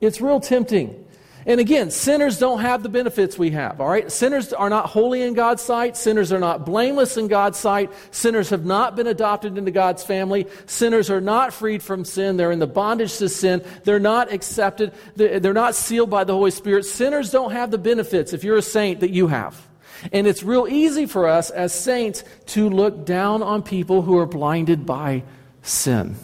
It's 0.00 0.20
real 0.20 0.40
tempting. 0.40 1.05
And 1.46 1.60
again, 1.60 1.92
sinners 1.92 2.40
don't 2.40 2.58
have 2.58 2.82
the 2.82 2.88
benefits 2.88 3.38
we 3.38 3.52
have, 3.52 3.80
all 3.80 3.88
right? 3.88 4.10
Sinners 4.10 4.52
are 4.52 4.68
not 4.68 4.86
holy 4.86 5.22
in 5.22 5.34
God's 5.34 5.62
sight. 5.62 5.96
Sinners 5.96 6.32
are 6.32 6.40
not 6.40 6.66
blameless 6.66 7.16
in 7.16 7.28
God's 7.28 7.56
sight. 7.56 7.92
Sinners 8.10 8.50
have 8.50 8.66
not 8.66 8.96
been 8.96 9.06
adopted 9.06 9.56
into 9.56 9.70
God's 9.70 10.02
family. 10.02 10.48
Sinners 10.66 11.08
are 11.08 11.20
not 11.20 11.52
freed 11.52 11.84
from 11.84 12.04
sin. 12.04 12.36
They're 12.36 12.50
in 12.50 12.58
the 12.58 12.66
bondage 12.66 13.16
to 13.18 13.28
sin. 13.28 13.64
They're 13.84 14.00
not 14.00 14.32
accepted. 14.32 14.92
They're 15.14 15.52
not 15.52 15.76
sealed 15.76 16.10
by 16.10 16.24
the 16.24 16.32
Holy 16.32 16.50
Spirit. 16.50 16.84
Sinners 16.84 17.30
don't 17.30 17.52
have 17.52 17.70
the 17.70 17.78
benefits, 17.78 18.32
if 18.32 18.42
you're 18.42 18.56
a 18.56 18.62
saint, 18.62 18.98
that 19.00 19.10
you 19.10 19.28
have. 19.28 19.68
And 20.12 20.26
it's 20.26 20.42
real 20.42 20.66
easy 20.68 21.06
for 21.06 21.28
us 21.28 21.50
as 21.50 21.72
saints 21.72 22.24
to 22.46 22.68
look 22.68 23.06
down 23.06 23.44
on 23.44 23.62
people 23.62 24.02
who 24.02 24.18
are 24.18 24.26
blinded 24.26 24.84
by 24.84 25.22
sin. 25.62 26.16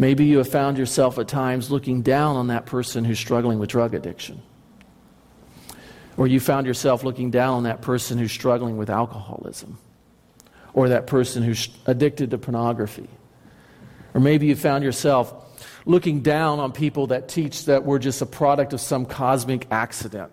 Maybe 0.00 0.24
you 0.24 0.38
have 0.38 0.48
found 0.48 0.78
yourself 0.78 1.18
at 1.18 1.28
times 1.28 1.70
looking 1.70 2.00
down 2.00 2.34
on 2.36 2.46
that 2.46 2.64
person 2.64 3.04
who's 3.04 3.18
struggling 3.18 3.58
with 3.58 3.68
drug 3.68 3.94
addiction. 3.94 4.40
Or 6.16 6.26
you 6.26 6.40
found 6.40 6.66
yourself 6.66 7.04
looking 7.04 7.30
down 7.30 7.52
on 7.52 7.62
that 7.64 7.82
person 7.82 8.16
who's 8.16 8.32
struggling 8.32 8.78
with 8.78 8.88
alcoholism. 8.88 9.76
Or 10.72 10.88
that 10.88 11.06
person 11.06 11.42
who's 11.42 11.68
addicted 11.84 12.30
to 12.30 12.38
pornography. 12.38 13.10
Or 14.14 14.22
maybe 14.22 14.46
you 14.46 14.56
found 14.56 14.84
yourself 14.84 15.34
looking 15.84 16.22
down 16.22 16.60
on 16.60 16.72
people 16.72 17.08
that 17.08 17.28
teach 17.28 17.66
that 17.66 17.84
we're 17.84 17.98
just 17.98 18.22
a 18.22 18.26
product 18.26 18.72
of 18.72 18.80
some 18.80 19.04
cosmic 19.04 19.66
accident. 19.70 20.32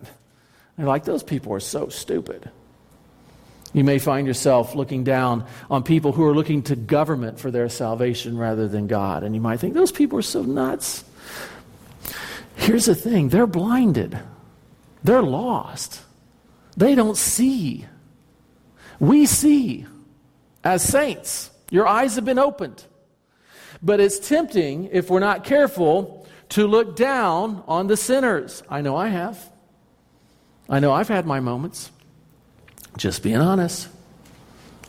And 0.78 0.86
like, 0.86 1.04
those 1.04 1.22
people 1.22 1.52
are 1.52 1.60
so 1.60 1.90
stupid. 1.90 2.50
You 3.74 3.84
may 3.84 3.98
find 3.98 4.26
yourself 4.26 4.74
looking 4.74 5.04
down 5.04 5.44
on 5.70 5.82
people 5.82 6.12
who 6.12 6.24
are 6.24 6.34
looking 6.34 6.62
to 6.64 6.76
government 6.76 7.38
for 7.38 7.50
their 7.50 7.68
salvation 7.68 8.38
rather 8.38 8.66
than 8.66 8.86
God. 8.86 9.22
And 9.22 9.34
you 9.34 9.40
might 9.40 9.60
think, 9.60 9.74
those 9.74 9.92
people 9.92 10.18
are 10.18 10.22
so 10.22 10.42
nuts. 10.42 11.04
Here's 12.56 12.86
the 12.86 12.94
thing 12.94 13.28
they're 13.28 13.46
blinded, 13.46 14.18
they're 15.04 15.22
lost, 15.22 16.02
they 16.76 16.94
don't 16.94 17.16
see. 17.16 17.86
We 19.00 19.26
see 19.26 19.86
as 20.64 20.82
saints. 20.82 21.50
Your 21.70 21.86
eyes 21.86 22.16
have 22.16 22.24
been 22.24 22.38
opened. 22.38 22.84
But 23.80 24.00
it's 24.00 24.18
tempting, 24.18 24.88
if 24.90 25.08
we're 25.08 25.20
not 25.20 25.44
careful, 25.44 26.26
to 26.50 26.66
look 26.66 26.96
down 26.96 27.62
on 27.68 27.86
the 27.86 27.96
sinners. 27.96 28.62
I 28.68 28.80
know 28.80 28.96
I 28.96 29.08
have. 29.08 29.52
I 30.68 30.80
know 30.80 30.92
I've 30.92 31.08
had 31.08 31.26
my 31.26 31.38
moments. 31.38 31.92
Just 32.98 33.22
being 33.22 33.36
honest. 33.36 33.88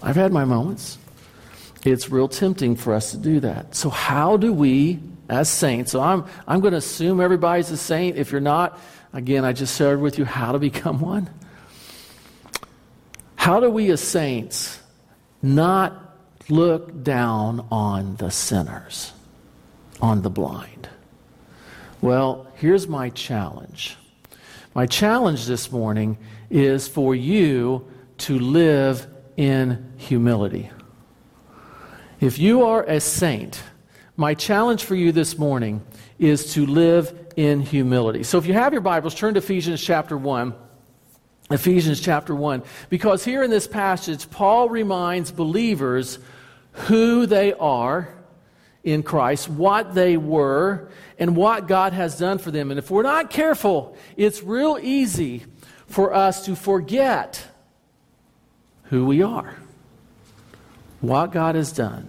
I've 0.01 0.15
had 0.15 0.33
my 0.33 0.43
moments. 0.43 0.97
It's 1.85 2.09
real 2.09 2.27
tempting 2.27 2.75
for 2.75 2.93
us 2.93 3.11
to 3.11 3.17
do 3.17 3.39
that. 3.41 3.75
So, 3.75 3.89
how 3.89 4.35
do 4.35 4.51
we, 4.51 4.99
as 5.29 5.47
saints, 5.47 5.91
so 5.91 6.01
I'm, 6.01 6.25
I'm 6.47 6.59
going 6.59 6.71
to 6.71 6.79
assume 6.79 7.21
everybody's 7.21 7.69
a 7.69 7.77
saint. 7.77 8.17
If 8.17 8.31
you're 8.31 8.41
not, 8.41 8.79
again, 9.13 9.45
I 9.45 9.53
just 9.53 9.77
shared 9.77 10.01
with 10.01 10.17
you 10.17 10.25
how 10.25 10.51
to 10.51 10.59
become 10.59 10.99
one. 10.99 11.29
How 13.35 13.59
do 13.59 13.69
we, 13.69 13.91
as 13.91 14.01
saints, 14.01 14.79
not 15.41 16.17
look 16.49 17.03
down 17.03 17.65
on 17.71 18.15
the 18.15 18.31
sinners, 18.31 19.13
on 20.01 20.23
the 20.23 20.31
blind? 20.31 20.89
Well, 22.01 22.47
here's 22.55 22.87
my 22.87 23.09
challenge. 23.09 23.97
My 24.73 24.87
challenge 24.87 25.45
this 25.45 25.71
morning 25.71 26.17
is 26.49 26.87
for 26.87 27.13
you 27.13 27.85
to 28.19 28.37
live 28.39 29.07
in 29.37 29.93
humility. 29.97 30.71
If 32.19 32.37
you 32.37 32.63
are 32.65 32.83
a 32.83 32.99
saint, 32.99 33.63
my 34.17 34.33
challenge 34.33 34.83
for 34.83 34.95
you 34.95 35.11
this 35.11 35.37
morning 35.37 35.81
is 36.17 36.53
to 36.53 36.65
live 36.65 37.33
in 37.37 37.61
humility. 37.61 38.23
So 38.23 38.37
if 38.37 38.45
you 38.45 38.53
have 38.53 38.73
your 38.73 38.81
Bibles, 38.81 39.15
turn 39.15 39.35
to 39.35 39.37
Ephesians 39.39 39.81
chapter 39.81 40.17
1. 40.17 40.53
Ephesians 41.51 42.01
chapter 42.01 42.35
1. 42.35 42.63
Because 42.89 43.23
here 43.23 43.41
in 43.41 43.49
this 43.49 43.67
passage, 43.67 44.29
Paul 44.29 44.69
reminds 44.69 45.31
believers 45.31 46.19
who 46.71 47.25
they 47.25 47.53
are 47.53 48.09
in 48.83 49.03
Christ, 49.03 49.49
what 49.49 49.93
they 49.95 50.17
were, 50.17 50.89
and 51.17 51.35
what 51.35 51.67
God 51.67 51.93
has 51.93 52.19
done 52.19 52.37
for 52.37 52.51
them. 52.51 52.71
And 52.71 52.77
if 52.77 52.91
we're 52.91 53.03
not 53.03 53.29
careful, 53.29 53.95
it's 54.17 54.43
real 54.43 54.77
easy 54.81 55.45
for 55.87 56.13
us 56.13 56.45
to 56.45 56.55
forget 56.55 57.45
who 58.89 59.05
we 59.05 59.21
are, 59.21 59.55
what 60.99 61.31
God 61.31 61.55
has 61.55 61.71
done 61.71 62.07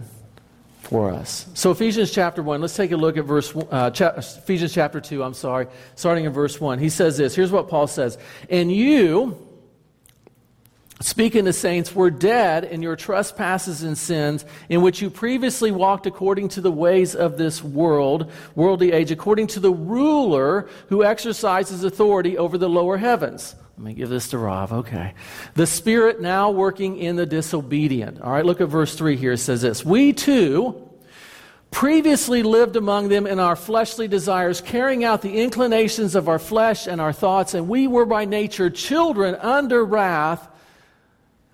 for 0.82 1.12
us. 1.12 1.46
So, 1.54 1.70
Ephesians 1.70 2.10
chapter 2.10 2.42
1, 2.42 2.60
let's 2.60 2.75
take 2.75 2.90
a 2.90 2.96
look 2.96 3.16
at 3.16 3.25
verse, 3.25 3.54
uh, 3.70 3.90
cha- 3.90 4.14
Ephesians 4.16 4.72
chapter 4.72 5.00
2, 5.00 5.22
I'm 5.22 5.34
sorry, 5.34 5.66
starting 5.94 6.25
in 6.25 6.32
verse 6.32 6.60
1. 6.60 6.78
He 6.78 6.88
says 6.88 7.16
this 7.16 7.34
here's 7.34 7.52
what 7.52 7.68
Paul 7.68 7.87
says 7.87 8.16
And 8.49 8.72
you, 8.72 9.46
speaking 11.00 11.44
to 11.44 11.52
saints, 11.52 11.94
were 11.94 12.10
dead 12.10 12.64
in 12.64 12.82
your 12.82 12.96
trespasses 12.96 13.82
and 13.82 13.96
sins, 13.96 14.46
in 14.70 14.80
which 14.80 15.02
you 15.02 15.10
previously 15.10 15.70
walked 15.70 16.06
according 16.06 16.49
to 16.49 16.62
the 16.62 16.72
ways 16.72 17.14
of 17.14 17.37
this 17.37 17.62
world, 17.62 18.32
worldly 18.54 18.92
age, 18.92 19.10
according 19.10 19.49
to 19.49 19.60
the 19.60 19.72
ruler 19.72 20.66
who 20.88 21.04
exercises 21.04 21.84
authority 21.84 22.38
over 22.38 22.56
the 22.56 22.70
lower 22.70 22.96
heavens 22.96 23.54
let 23.80 23.87
me 23.87 23.94
give 23.94 24.10
this 24.10 24.28
to 24.28 24.38
Rob. 24.38 24.72
Okay. 24.72 25.14
The 25.54 25.66
Spirit 25.66 26.20
now 26.20 26.50
working 26.50 26.99
in 26.99 27.16
the 27.16 27.25
disobedient. 27.25 28.20
All 28.20 28.30
right, 28.30 28.44
look 28.44 28.60
at 28.60 28.68
verse 28.68 28.94
3 28.94 29.16
here. 29.16 29.32
It 29.32 29.38
says 29.38 29.62
this 29.62 29.82
We 29.82 30.12
too 30.12 30.87
previously 31.70 32.42
lived 32.42 32.76
among 32.76 33.08
them 33.08 33.26
in 33.26 33.38
our 33.38 33.56
fleshly 33.56 34.06
desires, 34.06 34.60
carrying 34.60 35.02
out 35.02 35.22
the 35.22 35.40
inclinations 35.40 36.14
of 36.14 36.28
our 36.28 36.38
flesh 36.38 36.87
and 36.87 37.00
our 37.00 37.14
thoughts, 37.14 37.54
and 37.54 37.70
we 37.70 37.87
were 37.87 38.04
by 38.04 38.26
nature 38.26 38.68
children 38.68 39.34
under 39.37 39.82
wrath, 39.82 40.46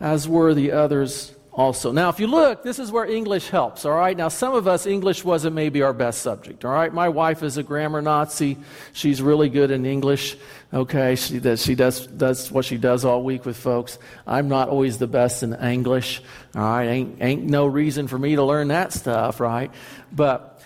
as 0.01 0.27
were 0.27 0.53
the 0.53 0.73
others 0.73 1.36
also. 1.57 1.91
Now, 1.91 2.11
if 2.11 2.21
you 2.21 2.27
look, 2.27 2.63
this 2.63 2.79
is 2.79 2.93
where 2.93 3.07
English 3.07 3.49
helps, 3.49 3.87
all 3.87 3.97
right? 3.97 4.15
Now, 4.15 4.29
some 4.29 4.55
of 4.55 4.69
us, 4.69 4.87
English 4.87 5.25
wasn't 5.25 5.55
maybe 5.55 5.83
our 5.83 5.95
best 5.95 6.21
subject, 6.21 6.67
all 6.67 6.71
right? 6.71 6.93
My 6.93 7.09
wife 7.09 7.43
is 7.43 7.57
a 7.57 7.63
grammar 7.63 8.03
Nazi. 8.03 8.59
She's 8.93 9.23
really 9.23 9.49
good 9.49 9.71
in 9.71 9.87
English, 9.87 10.37
okay? 10.73 11.17
She 11.17 11.41
does, 11.41 11.65
she 11.65 11.75
does, 11.75 12.07
does 12.07 12.53
what 12.53 12.67
she 12.67 12.77
does 12.77 13.07
all 13.07 13.25
week 13.25 13.47
with 13.47 13.57
folks. 13.57 13.99
I'm 14.27 14.49
not 14.49 14.69
always 14.69 14.99
the 14.99 15.07
best 15.07 15.43
in 15.43 15.55
English, 15.55 16.21
all 16.55 16.61
right? 16.61 16.85
Ain't, 16.85 17.23
ain't 17.23 17.45
no 17.45 17.65
reason 17.67 18.07
for 18.07 18.19
me 18.19 18.37
to 18.37 18.45
learn 18.45 18.69
that 18.69 18.93
stuff, 18.93 19.41
right? 19.41 19.71
But 20.13 20.63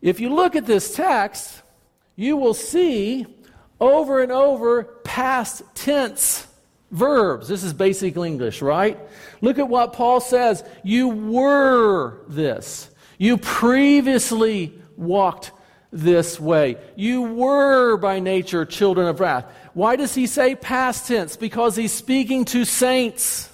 if 0.00 0.20
you 0.20 0.32
look 0.32 0.54
at 0.54 0.64
this 0.64 0.94
text, 0.94 1.60
you 2.14 2.36
will 2.36 2.54
see 2.54 3.26
over 3.80 4.22
and 4.22 4.30
over 4.30 4.84
past 4.84 5.62
tense 5.74 6.46
verbs. 6.90 7.48
This 7.48 7.64
is 7.64 7.72
basic 7.72 8.16
English, 8.16 8.62
right? 8.62 8.98
Look 9.40 9.58
at 9.58 9.68
what 9.68 9.92
Paul 9.92 10.20
says. 10.20 10.64
You 10.82 11.08
were 11.08 12.20
this. 12.28 12.90
You 13.18 13.36
previously 13.36 14.72
walked 14.96 15.52
this 15.92 16.38
way. 16.38 16.76
You 16.96 17.22
were 17.22 17.96
by 17.96 18.20
nature 18.20 18.64
children 18.64 19.08
of 19.08 19.20
wrath. 19.20 19.44
Why 19.74 19.96
does 19.96 20.14
he 20.14 20.26
say 20.26 20.54
past 20.54 21.06
tense? 21.06 21.36
Because 21.36 21.76
he's 21.76 21.92
speaking 21.92 22.44
to 22.46 22.64
saints. 22.64 23.48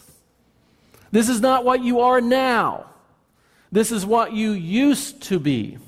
This 1.13 1.29
is 1.29 1.41
not 1.41 1.65
what 1.65 1.83
you 1.83 2.01
are 2.01 2.21
now. 2.21 2.87
This 3.73 3.93
is 3.93 4.07
what 4.07 4.33
you 4.33 4.53
used 4.53 5.23
to 5.25 5.39
be. 5.39 5.79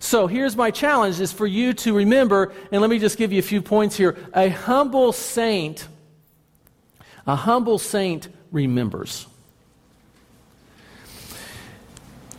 So 0.00 0.26
here's 0.26 0.56
my 0.56 0.70
challenge 0.70 1.20
is 1.20 1.32
for 1.32 1.46
you 1.46 1.72
to 1.74 1.94
remember, 1.94 2.52
and 2.70 2.80
let 2.80 2.90
me 2.90 2.98
just 2.98 3.18
give 3.18 3.32
you 3.32 3.40
a 3.40 3.42
few 3.42 3.60
points 3.60 3.96
here. 3.96 4.16
A 4.32 4.48
humble 4.48 5.12
saint, 5.12 5.88
a 7.28 7.36
humble 7.36 7.78
saint 7.78 8.28
remembers. 8.50 9.26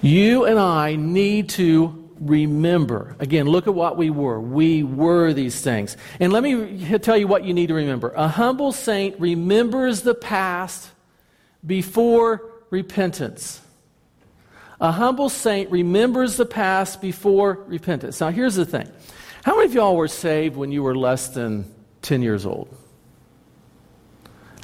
You 0.01 0.45
and 0.45 0.59
I 0.59 0.95
need 0.95 1.49
to 1.49 2.09
remember. 2.19 3.15
Again, 3.19 3.47
look 3.47 3.67
at 3.67 3.75
what 3.75 3.97
we 3.97 4.09
were. 4.09 4.41
We 4.41 4.81
were 4.81 5.31
these 5.31 5.61
things. 5.61 5.95
And 6.19 6.33
let 6.33 6.41
me 6.41 6.97
tell 6.97 7.15
you 7.15 7.27
what 7.27 7.43
you 7.43 7.53
need 7.53 7.67
to 7.67 7.75
remember. 7.75 8.11
A 8.15 8.27
humble 8.27 8.71
saint 8.71 9.19
remembers 9.19 10.01
the 10.01 10.15
past 10.15 10.89
before 11.65 12.49
repentance. 12.71 13.61
A 14.81 14.91
humble 14.91 15.29
saint 15.29 15.69
remembers 15.69 16.37
the 16.37 16.45
past 16.45 16.99
before 16.99 17.63
repentance. 17.67 18.19
Now, 18.21 18.31
here's 18.31 18.55
the 18.55 18.65
thing. 18.65 18.89
How 19.43 19.55
many 19.55 19.67
of 19.67 19.73
y'all 19.75 19.95
were 19.95 20.07
saved 20.07 20.55
when 20.55 20.71
you 20.71 20.81
were 20.81 20.95
less 20.95 21.27
than 21.29 21.65
10 22.01 22.23
years 22.23 22.45
old? 22.45 22.75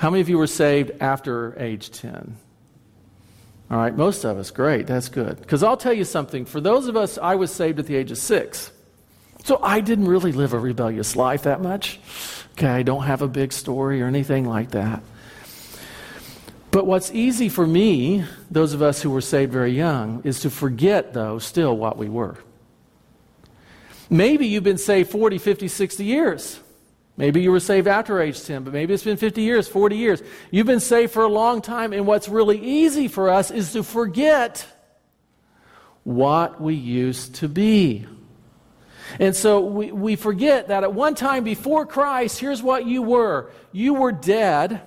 How 0.06 0.12
many 0.12 0.22
of 0.22 0.30
you 0.30 0.38
were 0.38 0.46
saved 0.46 0.92
after 1.02 1.60
age 1.60 1.90
10? 1.90 2.38
All 3.72 3.78
right, 3.80 3.98
most 3.98 4.24
of 4.24 4.38
us. 4.38 4.52
Great, 4.52 4.86
that's 4.86 5.10
good. 5.10 5.40
Because 5.40 5.64
I'll 5.64 5.78
tell 5.78 5.94
you 5.94 6.04
something. 6.06 6.46
For 6.46 6.62
those 6.62 6.86
of 6.86 6.96
us, 6.96 7.18
I 7.18 7.34
was 7.34 7.52
saved 7.52 7.80
at 7.80 7.88
the 7.88 7.96
age 7.96 8.12
of 8.12 8.20
six. 8.20 8.72
So 9.46 9.60
I 9.64 9.82
didn't 9.82 10.06
really 10.06 10.32
live 10.32 10.54
a 10.54 10.60
rebellious 10.60 11.16
life 11.16 11.42
that 11.42 11.60
much. 11.60 12.00
Okay, 12.52 12.68
I 12.68 12.84
don't 12.84 13.06
have 13.06 13.24
a 13.24 13.28
big 13.28 13.52
story 13.52 14.00
or 14.00 14.06
anything 14.06 14.48
like 14.48 14.70
that. 14.74 15.02
But 16.70 16.86
what's 16.86 17.12
easy 17.12 17.50
for 17.50 17.66
me, 17.66 18.26
those 18.52 18.74
of 18.74 18.84
us 18.84 19.02
who 19.02 19.10
were 19.10 19.22
saved 19.22 19.54
very 19.54 19.72
young, 19.72 20.22
is 20.24 20.42
to 20.42 20.52
forget, 20.52 21.14
though, 21.14 21.40
still 21.40 21.76
what 21.76 21.98
we 21.98 22.10
were. 22.10 22.38
Maybe 24.12 24.46
you've 24.46 24.64
been 24.64 24.78
saved 24.78 25.10
40, 25.10 25.40
50, 25.40 25.68
60 25.68 26.06
years. 26.06 26.60
Maybe 27.18 27.42
you 27.42 27.52
were 27.52 27.62
saved 27.62 27.88
after 27.88 28.20
age 28.20 28.44
10, 28.44 28.64
but 28.64 28.74
maybe 28.74 28.94
it's 28.94 29.04
been 29.04 29.18
50 29.18 29.42
years, 29.42 29.68
40 29.68 29.96
years. 29.96 30.22
You've 30.52 30.68
been 30.68 30.82
saved 30.82 31.14
for 31.14 31.24
a 31.24 31.30
long 31.30 31.62
time, 31.62 31.94
and 31.94 32.06
what's 32.06 32.28
really 32.28 32.60
easy 32.60 33.08
for 33.08 33.30
us 33.30 33.52
is 33.52 33.72
to 33.74 33.84
forget 33.84 34.66
what 36.04 36.60
we 36.62 36.76
used 36.76 37.36
to 37.36 37.48
be. 37.48 38.06
And 39.20 39.36
so 39.36 39.62
we, 39.62 39.92
we 39.92 40.16
forget 40.16 40.68
that 40.68 40.84
at 40.84 40.94
one 40.94 41.16
time 41.16 41.44
before 41.44 41.86
Christ, 41.86 42.40
here's 42.40 42.62
what 42.62 42.86
you 42.86 43.02
were 43.02 43.50
you 43.72 43.94
were 43.94 44.12
dead 44.12 44.82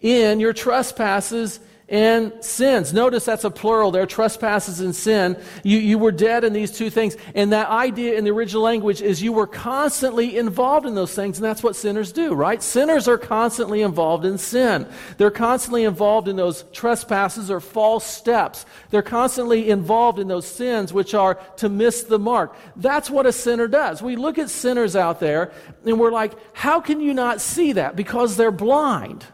in 0.00 0.38
your 0.38 0.52
trespasses 0.52 1.58
and 1.88 2.32
sins. 2.42 2.94
Notice 2.94 3.26
that's 3.26 3.44
a 3.44 3.50
plural 3.50 3.90
there, 3.90 4.06
trespasses 4.06 4.80
and 4.80 4.96
sin. 4.96 5.36
You, 5.62 5.78
you 5.78 5.98
were 5.98 6.12
dead 6.12 6.42
in 6.42 6.54
these 6.54 6.70
two 6.70 6.88
things. 6.88 7.16
And 7.34 7.52
that 7.52 7.68
idea 7.68 8.16
in 8.16 8.24
the 8.24 8.30
original 8.30 8.62
language 8.62 9.02
is 9.02 9.22
you 9.22 9.34
were 9.34 9.46
constantly 9.46 10.38
involved 10.38 10.86
in 10.86 10.94
those 10.94 11.14
things, 11.14 11.36
and 11.36 11.44
that's 11.44 11.62
what 11.62 11.76
sinners 11.76 12.10
do, 12.10 12.34
right? 12.34 12.62
Sinners 12.62 13.06
are 13.06 13.18
constantly 13.18 13.82
involved 13.82 14.24
in 14.24 14.38
sin. 14.38 14.86
They're 15.18 15.30
constantly 15.30 15.84
involved 15.84 16.26
in 16.26 16.36
those 16.36 16.64
trespasses 16.72 17.50
or 17.50 17.60
false 17.60 18.06
steps. 18.06 18.64
They're 18.88 19.02
constantly 19.02 19.68
involved 19.68 20.18
in 20.18 20.28
those 20.28 20.46
sins 20.46 20.92
which 20.92 21.12
are 21.12 21.34
to 21.56 21.68
miss 21.68 22.04
the 22.04 22.18
mark. 22.18 22.56
That's 22.76 23.10
what 23.10 23.26
a 23.26 23.32
sinner 23.32 23.68
does. 23.68 24.02
We 24.02 24.16
look 24.16 24.38
at 24.38 24.48
sinners 24.48 24.96
out 24.96 25.20
there 25.20 25.52
and 25.84 26.00
we're 26.00 26.12
like, 26.12 26.32
how 26.54 26.80
can 26.80 27.00
you 27.00 27.12
not 27.12 27.40
see 27.42 27.72
that? 27.72 27.94
Because 27.94 28.36
they're 28.36 28.50
blind. 28.50 29.26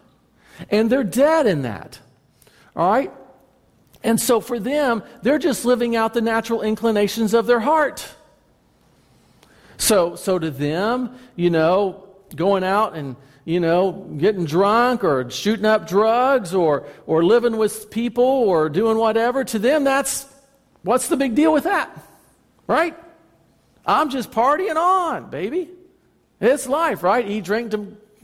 And 0.68 0.90
they're 0.90 1.04
dead 1.04 1.46
in 1.46 1.62
that. 1.62 2.00
All 2.76 2.90
right? 2.90 3.12
And 4.02 4.20
so 4.20 4.40
for 4.40 4.58
them, 4.58 5.02
they're 5.22 5.38
just 5.38 5.64
living 5.64 5.96
out 5.96 6.14
the 6.14 6.20
natural 6.20 6.62
inclinations 6.62 7.34
of 7.34 7.46
their 7.46 7.60
heart. 7.60 8.06
So, 9.76 10.16
so 10.16 10.38
to 10.38 10.50
them, 10.50 11.18
you 11.36 11.50
know, 11.50 12.06
going 12.34 12.64
out 12.64 12.94
and, 12.94 13.16
you 13.44 13.60
know, 13.60 13.92
getting 13.92 14.44
drunk 14.44 15.04
or 15.04 15.28
shooting 15.30 15.66
up 15.66 15.88
drugs 15.88 16.54
or, 16.54 16.86
or 17.06 17.24
living 17.24 17.56
with 17.56 17.90
people 17.90 18.24
or 18.24 18.68
doing 18.68 18.96
whatever, 18.96 19.44
to 19.44 19.58
them, 19.58 19.84
that's 19.84 20.26
what's 20.82 21.08
the 21.08 21.16
big 21.16 21.34
deal 21.34 21.52
with 21.52 21.64
that? 21.64 21.90
Right? 22.66 22.96
I'm 23.84 24.10
just 24.10 24.30
partying 24.30 24.76
on, 24.76 25.30
baby. 25.30 25.70
It's 26.40 26.66
life, 26.66 27.02
right? 27.02 27.26
Eat, 27.26 27.44
drink, 27.44 27.74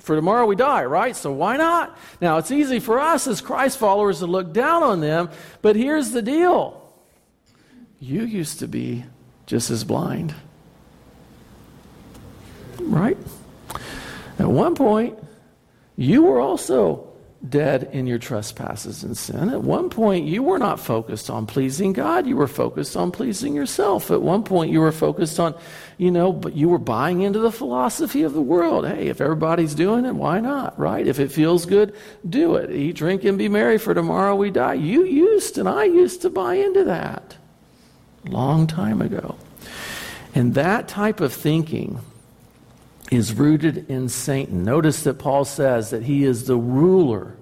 for 0.06 0.14
tomorrow 0.14 0.46
we 0.46 0.54
die, 0.54 0.84
right? 0.84 1.16
So 1.16 1.32
why 1.32 1.56
not? 1.56 1.98
Now, 2.20 2.38
it's 2.38 2.52
easy 2.52 2.78
for 2.78 3.00
us 3.00 3.26
as 3.26 3.40
Christ 3.40 3.76
followers 3.76 4.20
to 4.20 4.26
look 4.26 4.52
down 4.52 4.84
on 4.84 5.00
them, 5.00 5.30
but 5.62 5.74
here's 5.74 6.12
the 6.12 6.22
deal 6.22 6.80
you 7.98 8.22
used 8.22 8.60
to 8.60 8.68
be 8.68 9.04
just 9.46 9.68
as 9.68 9.82
blind, 9.82 10.32
right? 12.78 13.18
At 14.38 14.46
one 14.46 14.76
point, 14.76 15.18
you 15.96 16.22
were 16.22 16.38
also 16.38 17.05
dead 17.48 17.88
in 17.92 18.06
your 18.06 18.18
trespasses 18.18 19.02
and 19.02 19.16
sin. 19.16 19.50
At 19.50 19.62
one 19.62 19.90
point, 19.90 20.26
you 20.26 20.42
were 20.42 20.58
not 20.58 20.80
focused 20.80 21.30
on 21.30 21.46
pleasing 21.46 21.92
God. 21.92 22.26
You 22.26 22.36
were 22.36 22.46
focused 22.46 22.96
on 22.96 23.10
pleasing 23.10 23.54
yourself. 23.54 24.10
At 24.10 24.22
one 24.22 24.42
point, 24.42 24.72
you 24.72 24.80
were 24.80 24.92
focused 24.92 25.38
on, 25.38 25.54
you 25.98 26.10
know, 26.10 26.32
but 26.32 26.54
you 26.54 26.68
were 26.68 26.78
buying 26.78 27.22
into 27.22 27.38
the 27.38 27.52
philosophy 27.52 28.22
of 28.22 28.32
the 28.32 28.40
world. 28.40 28.86
Hey, 28.86 29.08
if 29.08 29.20
everybody's 29.20 29.74
doing 29.74 30.04
it, 30.04 30.14
why 30.14 30.40
not, 30.40 30.78
right? 30.78 31.06
If 31.06 31.20
it 31.20 31.32
feels 31.32 31.66
good, 31.66 31.94
do 32.28 32.56
it. 32.56 32.70
Eat, 32.70 32.96
drink, 32.96 33.24
and 33.24 33.38
be 33.38 33.48
merry, 33.48 33.78
for 33.78 33.94
tomorrow 33.94 34.34
we 34.34 34.50
die. 34.50 34.74
You 34.74 35.04
used, 35.04 35.58
and 35.58 35.68
I 35.68 35.84
used 35.84 36.22
to 36.22 36.30
buy 36.30 36.54
into 36.54 36.84
that 36.84 37.36
long 38.24 38.66
time 38.66 39.00
ago. 39.00 39.36
And 40.34 40.54
that 40.54 40.88
type 40.88 41.20
of 41.20 41.32
thinking 41.32 42.00
is 43.10 43.34
rooted 43.34 43.88
in 43.88 44.08
Satan. 44.08 44.64
Notice 44.64 45.04
that 45.04 45.14
Paul 45.14 45.44
says 45.44 45.90
that 45.90 46.02
he 46.02 46.24
is 46.24 46.46
the 46.46 46.56
ruler 46.56 47.36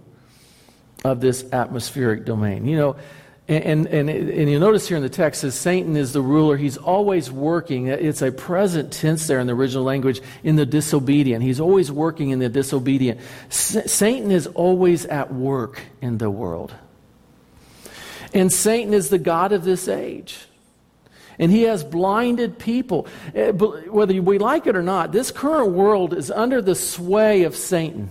of 1.04 1.20
this 1.20 1.44
atmospheric 1.52 2.24
domain. 2.24 2.66
You 2.66 2.76
know, 2.76 2.96
and, 3.46 3.86
and, 3.88 4.08
and 4.08 4.50
you 4.50 4.58
notice 4.58 4.88
here 4.88 4.96
in 4.96 5.02
the 5.02 5.10
text 5.10 5.42
says 5.42 5.54
Satan 5.54 5.96
is 5.96 6.14
the 6.14 6.22
ruler. 6.22 6.56
He's 6.56 6.78
always 6.78 7.30
working. 7.30 7.88
It's 7.88 8.22
a 8.22 8.32
present 8.32 8.90
tense 8.90 9.26
there 9.26 9.38
in 9.38 9.46
the 9.46 9.52
original 9.52 9.84
language 9.84 10.22
in 10.42 10.56
the 10.56 10.64
disobedient. 10.64 11.42
He's 11.42 11.60
always 11.60 11.92
working 11.92 12.30
in 12.30 12.38
the 12.38 12.48
disobedient. 12.48 13.20
S- 13.48 13.92
Satan 13.92 14.30
is 14.30 14.46
always 14.46 15.04
at 15.06 15.32
work 15.32 15.82
in 16.00 16.16
the 16.16 16.30
world. 16.30 16.74
And 18.32 18.50
Satan 18.50 18.94
is 18.94 19.10
the 19.10 19.18
God 19.18 19.52
of 19.52 19.64
this 19.64 19.88
age. 19.88 20.46
And 21.38 21.50
he 21.50 21.62
has 21.62 21.84
blinded 21.84 22.58
people. 22.58 23.06
Eh, 23.34 23.50
whether 23.50 24.20
we 24.22 24.38
like 24.38 24.66
it 24.66 24.76
or 24.76 24.82
not, 24.82 25.12
this 25.12 25.30
current 25.30 25.72
world 25.72 26.14
is 26.14 26.30
under 26.30 26.62
the 26.62 26.74
sway 26.74 27.42
of 27.42 27.56
Satan. 27.56 28.10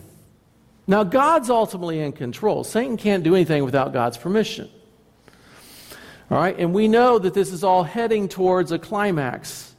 Now, 0.86 1.03
God's 1.03 1.50
ultimately 1.50 2.00
in 2.00 2.12
control. 2.12 2.63
Satan 2.63 2.98
can't 2.98 3.24
do 3.24 3.36
anything 3.36 3.63
without 3.63 3.93
God's 3.93 4.17
permission. 4.17 4.69
All 6.30 6.38
right? 6.38 6.58
And 6.58 6.74
we 6.74 6.88
know 6.88 7.19
that 7.19 7.34
this 7.34 7.52
is 7.52 7.63
all 7.63 7.84
heading 7.84 8.28
towards 8.28 8.71
a 8.71 8.80
climax 8.80 9.72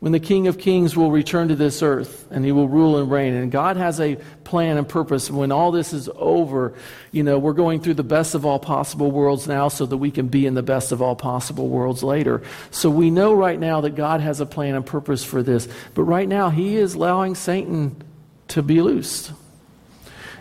when 0.00 0.12
the 0.12 0.20
King 0.20 0.48
of 0.48 0.58
Kings 0.58 0.96
will 0.96 1.10
return 1.10 1.48
to 1.48 1.54
this 1.54 1.82
earth 1.82 2.26
and 2.30 2.42
he 2.42 2.52
will 2.52 2.68
rule 2.68 2.96
and 2.96 3.10
reign. 3.10 3.34
And 3.34 3.52
God 3.52 3.76
has 3.76 4.00
a 4.00 4.16
plan 4.44 4.78
and 4.78 4.88
purpose. 4.88 5.30
When 5.30 5.52
all 5.52 5.70
this 5.70 5.92
is 5.92 6.08
over, 6.16 6.72
you 7.12 7.22
know, 7.22 7.38
we're 7.38 7.52
going 7.52 7.80
through 7.80 7.94
the 7.94 8.02
best 8.02 8.34
of 8.34 8.46
all 8.46 8.58
possible 8.58 9.10
worlds 9.10 9.46
now 9.46 9.68
so 9.68 9.84
that 9.84 9.98
we 9.98 10.10
can 10.10 10.28
be 10.28 10.46
in 10.46 10.54
the 10.54 10.62
best 10.62 10.90
of 10.90 11.02
all 11.02 11.14
possible 11.14 11.68
worlds 11.68 12.02
later. 12.02 12.42
So 12.70 12.88
we 12.88 13.10
know 13.10 13.34
right 13.34 13.60
now 13.60 13.82
that 13.82 13.94
God 13.94 14.22
has 14.22 14.40
a 14.40 14.46
plan 14.46 14.74
and 14.74 14.86
purpose 14.86 15.22
for 15.22 15.42
this. 15.42 15.68
But 15.92 16.04
right 16.04 16.28
now, 16.28 16.48
he 16.48 16.76
is 16.76 16.94
allowing 16.94 17.34
Satan 17.34 18.02
to 18.48 18.62
be 18.62 18.80
loosed. 18.80 19.32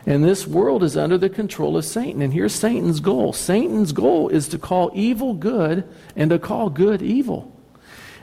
And 0.06 0.24
this 0.24 0.48
world 0.48 0.84
is 0.84 0.96
under 0.96 1.18
the 1.18 1.30
control 1.30 1.76
of 1.76 1.84
Satan. 1.84 2.22
And 2.22 2.34
here's 2.34 2.56
Satan's 2.56 3.02
goal 3.02 3.34
Satan's 3.34 3.92
goal 3.92 4.30
is 4.30 4.48
to 4.48 4.58
call 4.58 4.90
evil 4.94 5.34
good 5.34 5.84
and 6.16 6.30
to 6.30 6.40
call 6.40 6.70
good 6.70 7.02
evil. 7.02 7.59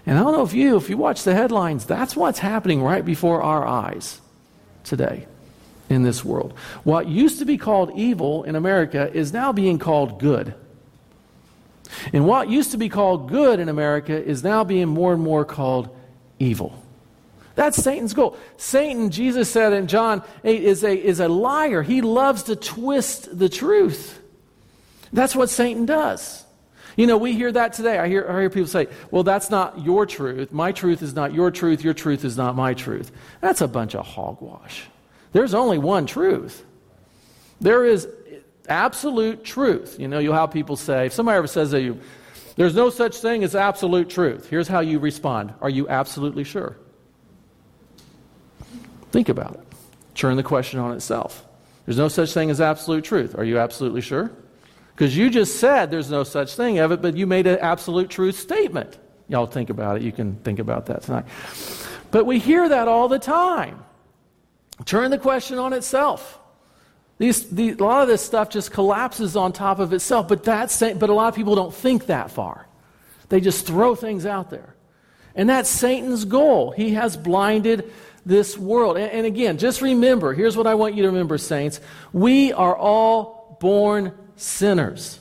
And 0.07 0.17
I 0.19 0.23
don't 0.23 0.33
know 0.33 0.45
if 0.45 0.55
you, 0.55 0.77
if 0.77 0.89
you 0.89 0.97
watch 0.97 1.25
the 1.25 1.35
headlines, 1.35 1.85
that's 1.85 2.17
what's 2.17 2.39
happening 2.39 2.81
right 2.81 3.05
before 3.05 3.43
our 3.43 3.67
eyes 3.67 4.21
today 4.85 5.27
in 5.91 6.05
this 6.05 6.25
world. 6.25 6.55
What 6.85 7.09
used 7.09 7.41
to 7.41 7.45
be 7.45 7.59
called 7.59 7.93
evil 7.97 8.45
in 8.45 8.55
America 8.55 9.13
is 9.13 9.33
now 9.33 9.53
being 9.53 9.79
called 9.79 10.21
good. 10.21 10.55
And 12.13 12.27
what 12.27 12.49
used 12.49 12.71
to 12.71 12.77
be 12.77 12.89
called 12.89 13.29
good 13.29 13.59
in 13.59 13.69
America 13.69 14.23
is 14.23 14.45
now 14.45 14.65
being 14.65 14.89
more 14.89 15.13
and 15.13 15.23
more 15.23 15.45
called 15.45 15.95
evil. 16.39 16.83
That's 17.57 17.83
Satan's 17.83 18.15
goal. 18.15 18.37
Satan, 18.59 19.11
Jesus 19.11 19.51
said 19.51 19.73
in 19.73 19.89
John 19.89 20.23
8, 20.45 20.63
is 20.63 20.85
a, 20.85 20.95
is 20.95 21.21
a 21.21 21.29
liar. 21.29 21.83
He 21.83 22.01
loves 22.01 22.45
to 22.45 22.55
twist 22.57 23.37
the 23.37 23.49
truth. 23.49 24.21
That's 25.13 25.35
what 25.35 25.49
Satan 25.51 25.87
does. 25.87 26.46
You 26.97 27.07
know, 27.07 27.19
we 27.19 27.35
hear 27.35 27.53
that 27.53 27.75
today. 27.75 27.99
I 27.99 28.09
hear, 28.09 28.27
I 28.29 28.41
hear 28.41 28.51
people 28.51 28.67
say, 28.67 28.89
well, 29.11 29.23
that's 29.23 29.51
not 29.51 29.85
your 29.85 30.07
truth. 30.07 30.51
My 30.51 30.73
truth 30.73 31.03
is 31.03 31.15
not 31.15 31.35
your 31.35 31.51
truth. 31.51 31.85
Your 31.85 31.95
truth 31.95 32.25
is 32.25 32.37
not 32.37 32.57
my 32.57 32.73
truth. 32.73 33.13
That's 33.43 33.61
a 33.61 33.69
bunch 33.69 33.95
of 33.95 34.07
hogwash. 34.07 34.85
There's 35.33 35.53
only 35.53 35.77
one 35.77 36.07
truth. 36.07 36.65
There 37.61 37.85
is 37.85 38.09
absolute 38.69 39.45
truth. 39.45 39.97
You 39.99 40.09
know, 40.09 40.19
you'll 40.19 40.35
have 40.35 40.51
people 40.51 40.77
say, 40.77 41.07
if 41.07 41.13
somebody 41.13 41.37
ever 41.37 41.47
says 41.47 41.71
to 41.71 41.81
you, 41.81 42.01
there's 42.57 42.75
no 42.75 42.89
such 42.89 43.19
thing 43.19 43.45
as 43.45 43.55
absolute 43.55 44.09
truth, 44.09 44.49
here's 44.49 44.67
how 44.67 44.81
you 44.81 44.99
respond 44.99 45.53
Are 45.61 45.69
you 45.69 45.89
absolutely 45.89 46.45
sure? 46.45 46.79
Think 49.11 49.29
about 49.29 49.55
it. 49.55 49.61
Turn 50.15 50.37
the 50.37 50.43
question 50.43 50.81
on 50.81 50.93
itself. 50.93 51.45
There's 51.85 51.99
no 51.99 52.09
such 52.09 52.33
thing 52.33 52.51
as 52.51 52.61
absolute 52.61 53.05
truth. 53.05 53.37
Are 53.37 53.45
you 53.45 53.59
absolutely 53.59 54.01
sure? 54.01 54.33
Because 54.97 55.15
you 55.15 55.29
just 55.29 55.61
said 55.61 55.91
there's 55.91 56.11
no 56.11 56.25
such 56.25 56.57
thing 56.57 56.79
of 56.79 56.91
it, 56.91 57.03
but 57.03 57.19
you 57.19 57.27
made 57.27 57.47
an 57.47 57.59
absolute 57.59 58.09
truth 58.09 58.39
statement. 58.39 58.97
Y'all 59.29 59.45
think 59.45 59.69
about 59.69 59.99
it. 59.99 60.03
You 60.03 60.11
can 60.11 60.37
think 60.37 60.59
about 60.59 60.87
that 60.87 61.03
tonight. 61.03 61.27
But 62.11 62.25
we 62.25 62.39
hear 62.39 62.67
that 62.67 62.89
all 62.89 63.07
the 63.07 63.19
time. 63.19 63.85
Turn 64.87 65.11
the 65.11 65.19
question 65.19 65.59
on 65.59 65.75
itself. 65.75 66.39
These, 67.19 67.51
the, 67.51 67.73
a 67.73 67.75
lot 67.75 68.01
of 68.01 68.09
this 68.09 68.23
stuff 68.23 68.49
just 68.49 68.73
collapses 68.73 69.37
on 69.37 69.53
top 69.53 69.81
of 69.81 69.93
itself, 69.93 70.29
but, 70.29 70.43
that's, 70.43 70.79
but 70.79 71.11
a 71.11 71.13
lot 71.13 71.29
of 71.29 71.35
people 71.35 71.55
don't 71.55 71.75
think 71.75 72.07
that 72.07 72.31
far. 72.31 72.67
They 73.29 73.43
just 73.43 73.67
throw 73.67 73.95
things 73.95 74.25
out 74.25 74.49
there. 74.49 74.77
And 75.35 75.51
that's 75.51 75.69
Satan's 75.69 76.25
goal. 76.25 76.71
He 76.71 76.95
has 76.95 77.19
blinded 77.19 77.93
this 78.25 78.57
world. 78.57 78.97
And, 78.97 79.13
and 79.13 79.27
again, 79.27 79.59
just 79.59 79.83
remember 79.83 80.33
here's 80.33 80.57
what 80.57 80.67
I 80.67 80.75
want 80.75 80.95
you 80.95 81.03
to 81.03 81.09
remember, 81.09 81.37
saints. 81.37 81.81
We 82.15 82.55
are 82.55 82.75
all 82.75 83.59
born 83.61 84.15
sinners. 84.37 85.19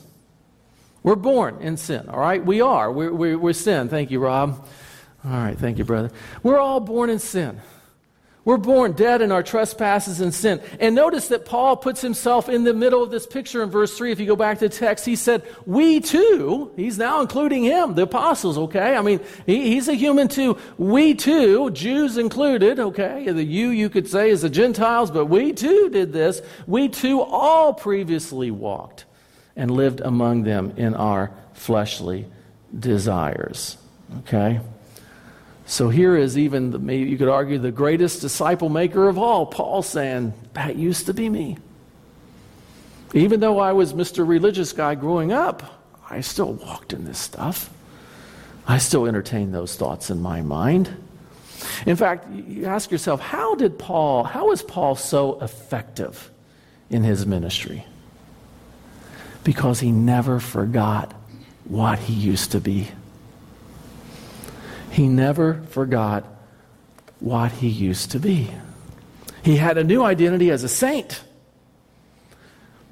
We're 1.02 1.14
born 1.14 1.58
in 1.60 1.76
sin, 1.76 2.08
all 2.08 2.18
right? 2.18 2.44
We 2.44 2.60
are. 2.60 2.90
We're, 2.90 3.12
we're, 3.12 3.38
we're 3.38 3.52
sin. 3.52 3.88
Thank 3.88 4.10
you, 4.10 4.20
Rob. 4.20 4.66
All 5.24 5.30
right, 5.30 5.56
thank 5.56 5.78
you, 5.78 5.84
brother. 5.84 6.10
We're 6.42 6.58
all 6.58 6.80
born 6.80 7.10
in 7.10 7.18
sin. 7.18 7.60
We're 8.46 8.58
born 8.58 8.92
dead 8.92 9.22
in 9.22 9.32
our 9.32 9.42
trespasses 9.42 10.20
and 10.20 10.32
sin. 10.32 10.60
And 10.78 10.94
notice 10.94 11.28
that 11.28 11.44
Paul 11.44 11.76
puts 11.76 12.00
himself 12.00 12.48
in 12.48 12.62
the 12.62 12.74
middle 12.74 13.02
of 13.02 13.10
this 13.10 13.26
picture 13.26 13.60
in 13.62 13.70
verse 13.70 13.98
3. 13.98 14.12
If 14.12 14.20
you 14.20 14.26
go 14.26 14.36
back 14.36 14.60
to 14.60 14.68
the 14.68 14.74
text, 14.74 15.04
he 15.04 15.16
said, 15.16 15.42
We 15.64 15.98
too, 15.98 16.70
he's 16.76 16.96
now 16.96 17.20
including 17.20 17.64
him, 17.64 17.94
the 17.94 18.02
apostles, 18.02 18.56
okay? 18.56 18.94
I 18.94 19.02
mean, 19.02 19.18
he, 19.46 19.74
he's 19.74 19.88
a 19.88 19.94
human 19.94 20.28
too. 20.28 20.58
We 20.78 21.14
too, 21.14 21.70
Jews 21.70 22.18
included, 22.18 22.78
okay? 22.78 23.30
The 23.32 23.42
you, 23.42 23.70
you 23.70 23.90
could 23.90 24.06
say, 24.06 24.30
is 24.30 24.42
the 24.42 24.50
Gentiles, 24.50 25.10
but 25.10 25.26
we 25.26 25.52
too 25.52 25.88
did 25.88 26.12
this. 26.12 26.40
We 26.68 26.88
too 26.88 27.22
all 27.22 27.74
previously 27.74 28.52
walked 28.52 29.05
and 29.56 29.70
lived 29.70 30.00
among 30.00 30.42
them 30.42 30.72
in 30.76 30.94
our 30.94 31.32
fleshly 31.54 32.26
desires, 32.78 33.78
okay? 34.18 34.60
So 35.66 35.88
here 35.88 36.16
is 36.16 36.38
even, 36.38 36.70
the, 36.70 36.78
maybe 36.78 37.10
you 37.10 37.18
could 37.18 37.28
argue, 37.28 37.58
the 37.58 37.72
greatest 37.72 38.20
disciple 38.20 38.68
maker 38.68 39.08
of 39.08 39.18
all, 39.18 39.46
Paul 39.46 39.82
saying, 39.82 40.32
That 40.52 40.76
used 40.76 41.06
to 41.06 41.14
be 41.14 41.28
me. 41.28 41.58
Even 43.14 43.40
though 43.40 43.58
I 43.58 43.72
was 43.72 43.92
Mr. 43.92 44.26
Religious 44.26 44.72
guy 44.72 44.94
growing 44.94 45.32
up, 45.32 45.82
I 46.08 46.20
still 46.20 46.52
walked 46.52 46.92
in 46.92 47.04
this 47.04 47.18
stuff. 47.18 47.70
I 48.68 48.78
still 48.78 49.06
entertained 49.06 49.54
those 49.54 49.76
thoughts 49.76 50.10
in 50.10 50.20
my 50.20 50.42
mind. 50.42 50.94
In 51.84 51.96
fact, 51.96 52.30
you 52.30 52.66
ask 52.66 52.90
yourself, 52.90 53.20
how 53.20 53.54
did 53.54 53.78
Paul, 53.78 54.24
how 54.24 54.48
was 54.48 54.62
Paul 54.62 54.94
so 54.94 55.40
effective 55.40 56.30
in 56.90 57.02
his 57.02 57.26
ministry? 57.26 57.84
Because 59.46 59.78
he 59.78 59.92
never 59.92 60.40
forgot 60.40 61.12
what 61.66 62.00
he 62.00 62.12
used 62.12 62.50
to 62.50 62.60
be. 62.60 62.88
He 64.90 65.06
never 65.06 65.62
forgot 65.70 66.24
what 67.20 67.52
he 67.52 67.68
used 67.68 68.10
to 68.10 68.18
be. 68.18 68.50
He 69.44 69.54
had 69.54 69.78
a 69.78 69.84
new 69.84 70.02
identity 70.02 70.50
as 70.50 70.64
a 70.64 70.68
saint, 70.68 71.22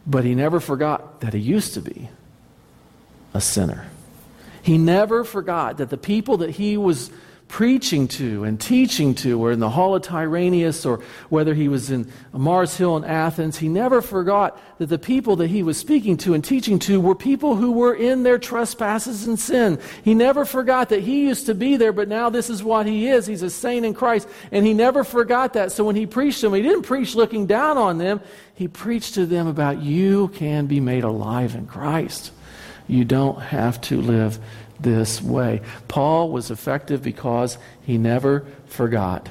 but 0.07 0.23
he 0.23 0.37
never 0.37 0.61
forgot 0.61 1.23
that 1.23 1.35
he 1.35 1.41
used 1.41 1.75
to 1.75 1.81
be 1.81 2.09
a 3.35 3.41
sinner. 3.41 3.89
He 4.63 4.79
never 4.79 5.25
forgot 5.25 5.79
that 5.79 5.91
the 5.91 5.97
people 5.97 6.37
that 6.37 6.51
he 6.51 6.77
was 6.77 7.11
preaching 7.49 8.09
to 8.09 8.45
and 8.45 8.61
teaching 8.61 9.15
to, 9.15 9.41
or 9.41 9.53
in 9.53 9.61
the 9.61 9.71
Hall 9.71 9.95
of 9.95 10.03
Tyrannus, 10.03 10.85
or 10.85 11.01
whether 11.29 11.55
he 11.55 11.69
was 11.69 11.91
in 11.91 12.11
Mars 12.33 12.77
Hill 12.77 12.97
in 12.97 13.05
Athens, 13.05 13.59
he 13.59 13.69
never 13.69 14.03
forgot 14.03 14.61
that 14.79 14.87
the 14.87 14.99
people 14.99 15.37
that 15.37 15.49
he 15.49 15.63
was 15.63 15.79
speaking 15.79 16.17
to 16.19 16.35
and 16.35 16.45
teaching 16.45 16.79
to 16.81 17.01
were 17.01 17.15
people 17.15 17.55
who 17.55 17.73
were 17.73 17.95
in 17.95 18.23
their 18.23 18.39
trespasses 18.39 19.27
and 19.27 19.39
sin. 19.39 19.79
He 20.03 20.15
never 20.15 20.45
forgot 20.45 20.89
that 20.89 21.03
he 21.03 21.27
used 21.27 21.47
to 21.47 21.55
be 21.55 21.77
there, 21.77 21.93
but 21.93 22.09
now 22.09 22.31
this 22.31 22.51
is 22.51 22.63
what 22.63 22.87
he 22.87 23.09
is. 23.09 23.27
He's 23.27 23.43
a 23.43 23.51
saint 23.51 23.85
in 23.85 23.95
Christ. 23.95 24.29
And 24.51 24.67
he 24.67 24.75
never 24.75 25.05
forgot 25.05 25.53
that. 25.53 25.71
So 25.71 25.85
when 25.85 25.97
he 25.97 26.07
preached 26.07 26.41
to 26.41 26.47
them, 26.47 26.55
he 26.55 26.63
didn't 26.63 26.83
preach 26.83 27.15
looking 27.15 27.47
down 27.47 27.79
on 27.79 27.99
them. 27.99 28.21
He 28.55 28.69
preached 28.69 29.15
to 29.15 29.27
them 29.27 29.47
about 29.47 29.83
you 29.83 30.29
can 30.29 30.67
be 30.67 30.81
made 30.81 31.05
alive 31.05 31.55
in 31.55 31.67
Christ. 31.67 32.33
You 32.87 33.05
don't 33.05 33.41
have 33.41 33.81
to 33.83 34.01
live 34.01 34.39
this 34.81 35.23
way. 35.23 35.63
Paul 35.89 36.31
was 36.31 36.51
effective 36.51 37.03
because 37.03 37.59
he 37.83 37.99
never 37.99 38.47
forgot 38.67 39.31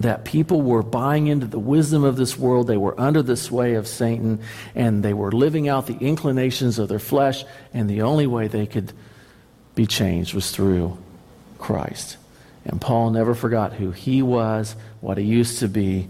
that 0.00 0.24
people 0.24 0.62
were 0.62 0.82
buying 0.82 1.26
into 1.26 1.46
the 1.46 1.58
wisdom 1.58 2.04
of 2.04 2.16
this 2.16 2.38
world. 2.38 2.66
They 2.66 2.76
were 2.76 2.98
under 3.00 3.22
the 3.22 3.36
sway 3.36 3.74
of 3.74 3.88
Satan, 3.88 4.40
and 4.74 5.02
they 5.02 5.12
were 5.12 5.32
living 5.32 5.68
out 5.68 5.86
the 5.86 5.98
inclinations 5.98 6.78
of 6.78 6.88
their 6.88 7.00
flesh, 7.00 7.44
and 7.74 7.90
the 7.90 8.02
only 8.02 8.26
way 8.26 8.46
they 8.46 8.66
could 8.66 8.92
be 9.74 9.86
changed 9.86 10.34
was 10.34 10.50
through 10.50 10.96
Christ. 11.58 12.16
And 12.64 12.80
Paul 12.80 13.10
never 13.10 13.34
forgot 13.34 13.72
who 13.72 13.90
he 13.90 14.22
was, 14.22 14.76
what 15.00 15.18
he 15.18 15.24
used 15.24 15.60
to 15.60 15.68
be, 15.68 16.08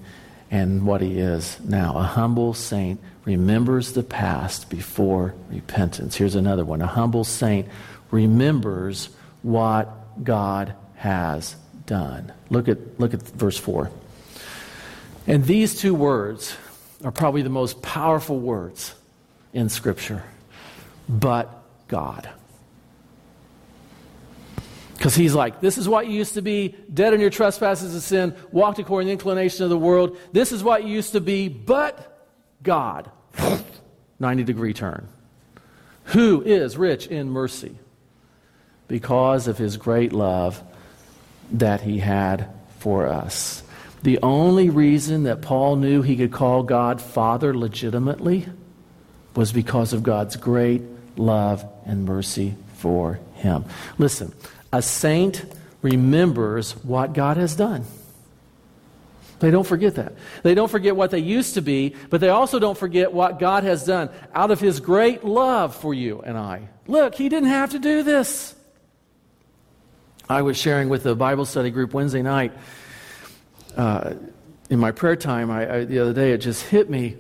and 0.51 0.87
what 0.87 1.01
he 1.01 1.19
is 1.19 1.59
now. 1.61 1.97
A 1.97 2.03
humble 2.03 2.55
saint 2.55 3.01
remembers 3.25 3.93
the 3.93 4.03
past 4.03 4.71
before 4.71 5.35
repentance. 5.51 6.17
Here's 6.17 6.35
another 6.35 6.65
one. 6.65 6.81
A 6.81 6.87
humble 6.87 7.25
saint 7.25 7.69
remembers 8.11 9.11
what 9.43 10.25
God 10.25 10.75
has 10.97 11.57
done. 11.87 12.33
Look 12.51 12.69
at, 12.69 13.01
look 13.01 13.15
at 13.15 13.23
verse 13.23 13.59
4. 13.59 13.91
And 15.27 15.45
these 15.45 15.79
two 15.79 15.95
words 15.95 16.57
are 17.05 17.13
probably 17.13 17.43
the 17.43 17.51
most 17.51 17.83
powerful 17.83 18.39
words 18.39 18.95
in 19.53 19.69
Scripture. 19.69 20.23
But 21.09 21.63
God. 21.89 22.29
Because 24.97 25.15
he's 25.15 25.35
like, 25.35 25.61
this 25.61 25.79
is 25.79 25.89
what 25.89 26.09
you 26.09 26.13
used 26.15 26.35
to 26.35 26.43
be, 26.43 26.75
dead 26.93 27.15
in 27.15 27.21
your 27.21 27.31
trespasses 27.31 27.93
and 27.93 28.03
sin, 28.03 28.35
walked 28.51 28.81
according 28.81 29.07
to 29.07 29.11
the 29.11 29.13
inclination 29.13 29.63
of 29.63 29.71
the 29.71 29.79
world. 29.79 30.19
This 30.33 30.51
is 30.51 30.65
what 30.65 30.85
you 30.85 30.93
used 30.93 31.13
to 31.13 31.21
be, 31.21 31.49
but 31.49 32.27
God. 32.63 33.11
90 34.19 34.43
degree 34.43 34.75
turn. 34.75 35.09
Who 36.07 36.43
is 36.43 36.77
rich 36.77 37.07
in 37.07 37.31
mercy 37.31 37.79
because 38.89 39.47
of 39.47 39.59
his 39.59 39.77
great 39.77 40.13
love 40.13 40.63
that 41.53 41.83
he 41.83 41.99
had 41.99 42.49
for 42.79 43.07
us. 43.07 43.63
The 44.03 44.19
only 44.23 44.71
reason 44.71 45.25
that 45.25 45.43
Paul 45.43 45.77
knew 45.77 46.03
he 46.03 46.17
could 46.17 46.33
call 46.33 46.63
God 46.63 47.01
Father 47.01 47.55
legitimately 47.57 48.47
was 49.35 49.53
because 49.53 49.93
of 49.93 50.03
God's 50.03 50.37
great 50.37 50.83
love 51.17 51.65
and 51.85 52.05
mercy 52.05 52.55
for 52.75 53.21
him. 53.35 53.65
Listen, 53.99 54.33
a 54.73 54.83
saint 54.83 55.45
remembers 55.83 56.73
what 56.85 57.13
God 57.13 57.37
has 57.37 57.57
done. 57.57 57.85
They 59.41 59.51
don't 59.51 59.67
forget 59.67 59.95
that. 59.97 60.15
They 60.43 60.55
don't 60.55 60.71
forget 60.71 60.97
what 60.97 61.11
they 61.11 61.21
used 61.21 61.55
to 61.55 61.63
be, 61.63 61.95
but 62.11 62.21
they 62.21 62.29
also 62.29 62.59
don't 62.59 62.77
forget 62.77 63.13
what 63.13 63.39
God 63.39 63.63
has 63.63 63.85
done 63.85 64.11
out 64.35 64.51
of 64.51 64.61
his 64.61 64.81
great 64.81 65.25
love 65.25 65.77
for 65.77 65.95
you 65.95 66.21
and 66.23 66.37
I. 66.37 66.69
Look, 66.89 67.15
he 67.15 67.29
didn't 67.29 67.51
have 67.51 67.71
to 67.71 67.79
do 67.79 68.03
this. 68.03 68.55
I 70.29 70.43
was 70.43 70.59
sharing 70.59 70.91
with 70.91 71.05
the 71.05 71.15
Bible 71.15 71.47
study 71.47 71.71
group 71.71 71.95
Wednesday 71.95 72.21
night. 72.21 72.53
Uh, 73.75 74.15
in 74.69 74.79
my 74.79 74.93
prayer 74.93 75.17
time, 75.17 75.51
I, 75.51 75.77
I, 75.77 75.85
the 75.85 76.01
other 76.01 76.13
day, 76.13 76.33
it 76.33 76.39
just 76.39 76.65
hit 76.65 76.91
me. 76.91 77.17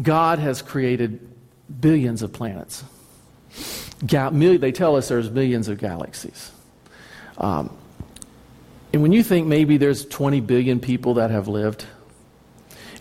God 0.00 0.38
has 0.38 0.62
created 0.62 1.28
billions 1.80 2.22
of 2.22 2.32
planets. 2.32 2.84
Gal- 4.06 4.30
million, 4.30 4.62
they 4.62 4.72
tell 4.72 4.96
us 4.96 5.08
there's 5.08 5.28
billions 5.28 5.68
of 5.68 5.78
galaxies. 5.78 6.52
Um, 7.36 7.76
and 8.94 9.02
when 9.02 9.12
you 9.12 9.22
think 9.22 9.46
maybe 9.46 9.76
there's 9.76 10.06
20 10.06 10.40
billion 10.40 10.80
people 10.80 11.14
that 11.14 11.30
have 11.30 11.48
lived, 11.48 11.84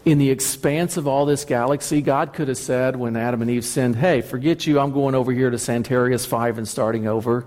in 0.03 0.17
the 0.17 0.29
expanse 0.29 0.97
of 0.97 1.07
all 1.07 1.25
this 1.25 1.45
galaxy, 1.45 2.01
God 2.01 2.33
could 2.33 2.49
have 2.49 2.57
said 2.57 2.97
when 2.97 3.15
Adam 3.15 3.41
and 3.41 3.49
Eve 3.49 3.65
sinned, 3.65 3.95
Hey, 3.95 4.21
forget 4.21 4.67
you, 4.67 4.79
I'm 4.79 4.91
going 4.91 5.15
over 5.15 5.31
here 5.31 5.49
to 5.49 5.57
Santarius 5.57 6.27
5 6.27 6.57
and 6.57 6.67
starting 6.67 7.07
over 7.07 7.45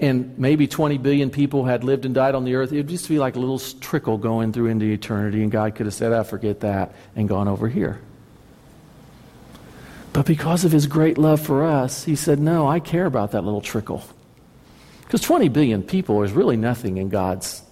and 0.00 0.38
maybe 0.38 0.66
20 0.66 0.98
billion 0.98 1.30
people 1.30 1.64
had 1.64 1.84
lived 1.84 2.04
and 2.04 2.14
died 2.14 2.34
on 2.34 2.44
the 2.44 2.54
earth, 2.54 2.72
it 2.72 2.76
would 2.76 2.88
just 2.88 3.08
be 3.08 3.18
like 3.18 3.36
a 3.36 3.38
little 3.38 3.58
trickle 3.58 4.18
going 4.18 4.52
through 4.52 4.66
into 4.66 4.86
eternity, 4.86 5.42
and 5.42 5.52
God 5.52 5.74
could 5.74 5.86
have 5.86 5.94
said, 5.94 6.12
I 6.12 6.18
ah, 6.18 6.22
forget 6.22 6.60
that, 6.60 6.94
and 7.14 7.28
gone 7.28 7.48
over 7.48 7.68
here. 7.68 8.00
But 10.12 10.26
because 10.26 10.64
of 10.64 10.70
his 10.70 10.86
great 10.86 11.18
love 11.18 11.40
for 11.40 11.64
us, 11.64 12.04
he 12.04 12.14
said, 12.14 12.38
No, 12.38 12.68
I 12.68 12.78
care 12.78 13.04
about 13.04 13.32
that 13.32 13.42
little 13.42 13.60
trickle. 13.60 14.04
Because 15.02 15.20
20 15.20 15.48
billion 15.48 15.82
people 15.82 16.22
is 16.22 16.32
really 16.32 16.56
nothing 16.56 16.96
in 16.98 17.08
God's 17.08 17.62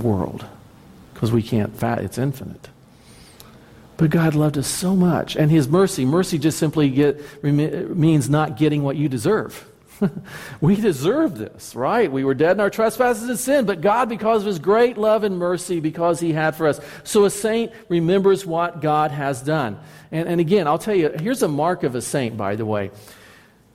world. 0.00 0.46
Because 1.12 1.32
we 1.32 1.42
can't, 1.42 1.76
fat, 1.76 1.98
it's 1.98 2.18
infinite. 2.18 2.68
But 3.96 4.10
God 4.10 4.34
loved 4.34 4.56
us 4.56 4.66
so 4.66 4.96
much. 4.96 5.36
And 5.36 5.50
his 5.50 5.68
mercy, 5.68 6.04
mercy 6.04 6.38
just 6.38 6.58
simply 6.58 6.88
get, 6.88 7.44
means 7.44 8.30
not 8.30 8.56
getting 8.56 8.82
what 8.82 8.96
you 8.96 9.08
deserve. 9.08 9.68
we 10.60 10.76
deserve 10.76 11.38
this, 11.38 11.74
right? 11.74 12.10
We 12.10 12.24
were 12.24 12.34
dead 12.34 12.52
in 12.52 12.60
our 12.60 12.70
trespasses 12.70 13.28
and 13.28 13.38
sin, 13.38 13.66
but 13.66 13.80
God, 13.80 14.08
because 14.08 14.42
of 14.42 14.46
his 14.46 14.58
great 14.58 14.98
love 14.98 15.24
and 15.24 15.38
mercy, 15.38 15.80
because 15.80 16.20
he 16.20 16.32
had 16.32 16.56
for 16.56 16.66
us. 16.66 16.80
So 17.04 17.24
a 17.24 17.30
saint 17.30 17.72
remembers 17.88 18.44
what 18.44 18.80
God 18.80 19.10
has 19.10 19.42
done. 19.42 19.78
And, 20.10 20.28
and 20.28 20.40
again, 20.40 20.66
I'll 20.66 20.78
tell 20.78 20.94
you, 20.94 21.10
here's 21.18 21.42
a 21.42 21.48
mark 21.48 21.82
of 21.82 21.94
a 21.94 22.02
saint, 22.02 22.36
by 22.36 22.56
the 22.56 22.66
way. 22.66 22.90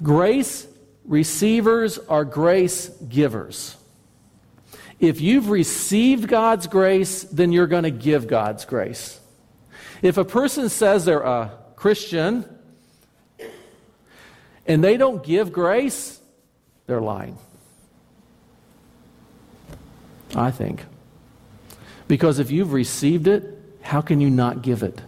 Grace 0.01 0.67
receivers 1.05 1.97
are 1.97 2.25
grace 2.25 2.89
givers. 3.07 3.75
If 4.99 5.21
you've 5.21 5.49
received 5.49 6.27
God's 6.27 6.67
grace, 6.67 7.23
then 7.23 7.51
you're 7.51 7.67
going 7.67 7.83
to 7.83 7.91
give 7.91 8.27
God's 8.27 8.65
grace. 8.65 9.19
If 10.01 10.17
a 10.17 10.25
person 10.25 10.69
says 10.69 11.05
they're 11.05 11.21
a 11.21 11.51
Christian, 11.75 12.45
and 14.67 14.83
they 14.83 14.97
don't 14.97 15.23
give 15.23 15.51
grace, 15.51 16.16
they're 16.87 17.01
lying. 17.01 17.37
I 20.35 20.51
think. 20.51 20.85
Because 22.07 22.39
if 22.39 22.51
you've 22.51 22.73
received 22.73 23.27
it, 23.27 23.43
how 23.81 24.01
can 24.01 24.21
you 24.21 24.29
not 24.29 24.61
give 24.61 24.83
it? 24.83 25.01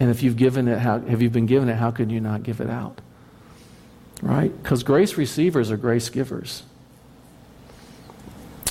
And 0.00 0.10
if 0.10 0.22
you've 0.22 0.36
given 0.36 0.68
it, 0.68 0.78
how, 0.78 1.00
have 1.00 1.20
you 1.20 1.30
been 1.30 1.46
given 1.46 1.68
it, 1.68 1.76
how 1.76 1.90
can 1.90 2.10
you 2.10 2.20
not 2.20 2.44
give 2.44 2.60
it 2.60 2.70
out? 2.70 3.00
Right? 4.22 4.56
Because 4.62 4.82
grace 4.82 5.16
receivers 5.16 5.70
are 5.70 5.76
grace 5.76 6.08
givers. 6.08 6.62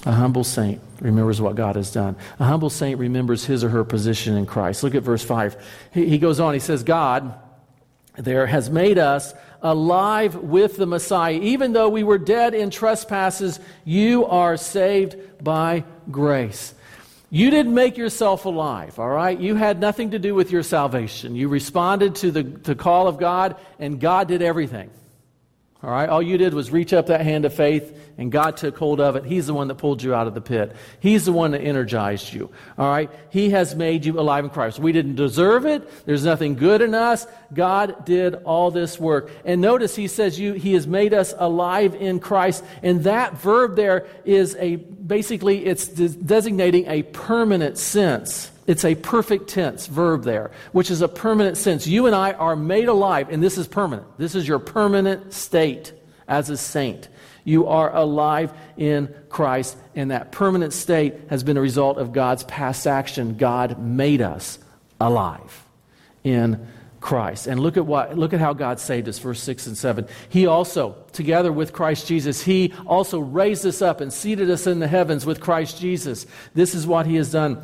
A 0.06 0.12
humble 0.12 0.46
saint 0.46 0.82
remembers 1.02 1.42
what 1.42 1.56
God 1.56 1.76
has 1.76 1.92
done. 1.92 2.16
A 2.40 2.46
humble 2.46 2.70
saint 2.70 2.98
remembers 2.98 3.46
his 3.46 3.64
or 3.64 3.70
her 3.70 3.84
position 3.84 4.38
in 4.38 4.46
Christ. 4.46 4.84
Look 4.84 4.96
at 4.96 5.04
verse 5.04 5.24
5. 5.24 5.58
He, 5.94 6.06
he 6.08 6.18
goes 6.18 6.40
on, 6.40 6.54
he 6.54 6.62
says, 6.62 6.84
God 6.84 7.38
there 8.18 8.48
has 8.48 8.70
made 8.70 8.98
us 8.98 9.34
alive 9.62 10.36
with 10.36 10.78
the 10.78 10.86
Messiah. 10.86 11.40
Even 11.42 11.74
though 11.74 11.90
we 11.90 12.04
were 12.04 12.18
dead 12.18 12.54
in 12.54 12.70
trespasses, 12.70 13.60
you 13.86 14.26
are 14.26 14.58
saved 14.58 15.16
by 15.44 15.84
grace. 16.10 16.74
You 17.30 17.50
didn't 17.50 17.74
make 17.74 17.98
yourself 17.98 18.46
alive, 18.46 19.00
all 19.00 19.10
right? 19.10 19.38
You 19.38 19.56
had 19.56 19.80
nothing 19.80 20.12
to 20.12 20.20
do 20.20 20.34
with 20.34 20.52
your 20.52 20.64
salvation. 20.64 21.36
You 21.36 21.50
responded 21.50 22.16
to 22.16 22.32
the, 22.32 22.44
the 22.44 22.76
call 22.76 23.08
of 23.08 23.18
God, 23.18 23.58
and 23.80 24.00
God 24.00 24.30
did 24.30 24.42
everything. 24.42 24.90
All 25.84 25.92
right? 25.92 26.10
All 26.10 26.24
you 26.24 26.40
did 26.40 26.56
was 26.56 26.72
reach 26.72 26.92
up 26.92 27.08
that 27.08 27.22
hand 27.22 27.46
of 27.46 27.54
faith, 27.54 27.96
and 28.18 28.32
God 28.32 28.58
took 28.58 28.76
hold 28.78 29.00
of 29.00 29.16
it. 29.16 29.26
He's 29.26 29.46
the 29.46 29.54
one 29.54 29.68
that 29.68 29.76
pulled 29.76 30.02
you 30.02 30.16
out 30.16 30.26
of 30.26 30.34
the 30.34 30.42
pit. 30.42 30.76
He's 31.00 31.26
the 31.26 31.32
one 31.32 31.52
that 31.52 31.62
energized 31.62 32.34
you. 32.34 32.50
All 32.80 32.90
right? 32.90 33.12
He 33.30 33.52
has 33.52 33.76
made 33.76 34.04
you 34.04 34.20
alive 34.20 34.44
in 34.44 34.50
Christ. 34.50 34.80
We 34.80 34.92
didn't 34.92 35.16
deserve 35.16 35.68
it. 35.68 35.88
There's 36.08 36.26
nothing 36.26 36.56
good 36.56 36.82
in 36.82 36.96
us. 36.96 37.28
God 37.54 38.06
did 38.06 38.34
all 38.44 38.72
this 38.72 39.00
work. 39.00 39.32
And 39.46 39.62
notice 39.62 39.96
he 39.96 40.08
says 40.08 40.40
you, 40.40 40.54
he 40.54 40.74
has 40.74 40.88
made 40.88 41.14
us 41.14 41.36
alive 41.38 41.94
in 41.94 42.20
Christ. 42.20 42.64
And 42.82 43.04
that 43.04 43.38
verb 43.38 43.76
there 43.76 44.08
is 44.26 44.56
a, 44.56 44.78
basically, 44.78 45.64
it's 45.64 45.88
designating 45.88 46.88
a 46.88 47.04
permanent 47.04 47.78
sense. 47.78 48.52
It's 48.68 48.84
a 48.84 48.96
perfect 48.96 49.50
tense 49.50 49.88
verb 49.88 50.24
there, 50.24 50.52
which 50.74 50.92
is 50.92 51.02
a 51.02 51.08
permanent 51.08 51.56
sense. 51.56 51.88
You 51.88 52.06
and 52.06 52.14
I 52.14 52.34
are 52.34 52.56
made 52.56 52.90
alive, 52.90 53.30
and 53.30 53.42
this 53.42 53.58
is 53.58 53.66
permanent. 53.66 54.06
This 54.18 54.36
is 54.36 54.46
your 54.46 54.60
permanent 54.60 55.34
state 55.34 55.94
as 56.28 56.50
a 56.50 56.58
saint. 56.58 57.08
You 57.46 57.68
are 57.68 57.96
alive 57.96 58.52
in 58.76 59.16
Christ, 59.30 59.78
and 59.96 60.12
that 60.12 60.34
permanent 60.34 60.74
state 60.74 61.14
has 61.30 61.44
been 61.44 61.56
a 61.56 61.62
result 61.62 61.98
of 61.98 62.12
God's 62.12 62.44
past 62.44 62.86
action. 62.86 63.38
God 63.38 63.80
made 63.80 64.22
us 64.22 64.60
alive 65.00 65.66
in 66.26 66.68
Christ. 67.00 67.48
And 67.48 67.62
look 67.62 67.78
at 67.78 67.86
what 67.86 68.18
look 68.18 68.34
at 68.34 68.42
how 68.42 68.52
God 68.52 68.82
saved 68.82 69.08
us, 69.08 69.18
verse 69.20 69.42
6 69.42 69.68
and 69.68 69.78
7. 69.78 70.08
He 70.28 70.46
also, 70.46 70.98
together 71.14 71.54
with 71.54 71.72
Christ 71.72 72.06
Jesus, 72.06 72.44
he 72.44 72.74
also 72.86 73.20
raised 73.20 73.66
us 73.66 73.82
up 73.82 74.02
and 74.02 74.12
seated 74.12 74.50
us 74.50 74.68
in 74.68 74.80
the 74.80 74.90
heavens 74.90 75.26
with 75.26 75.40
Christ 75.40 75.80
Jesus. 75.80 76.26
This 76.54 76.76
is 76.76 76.86
what 76.86 77.06
he 77.06 77.16
has 77.16 77.32
done 77.32 77.62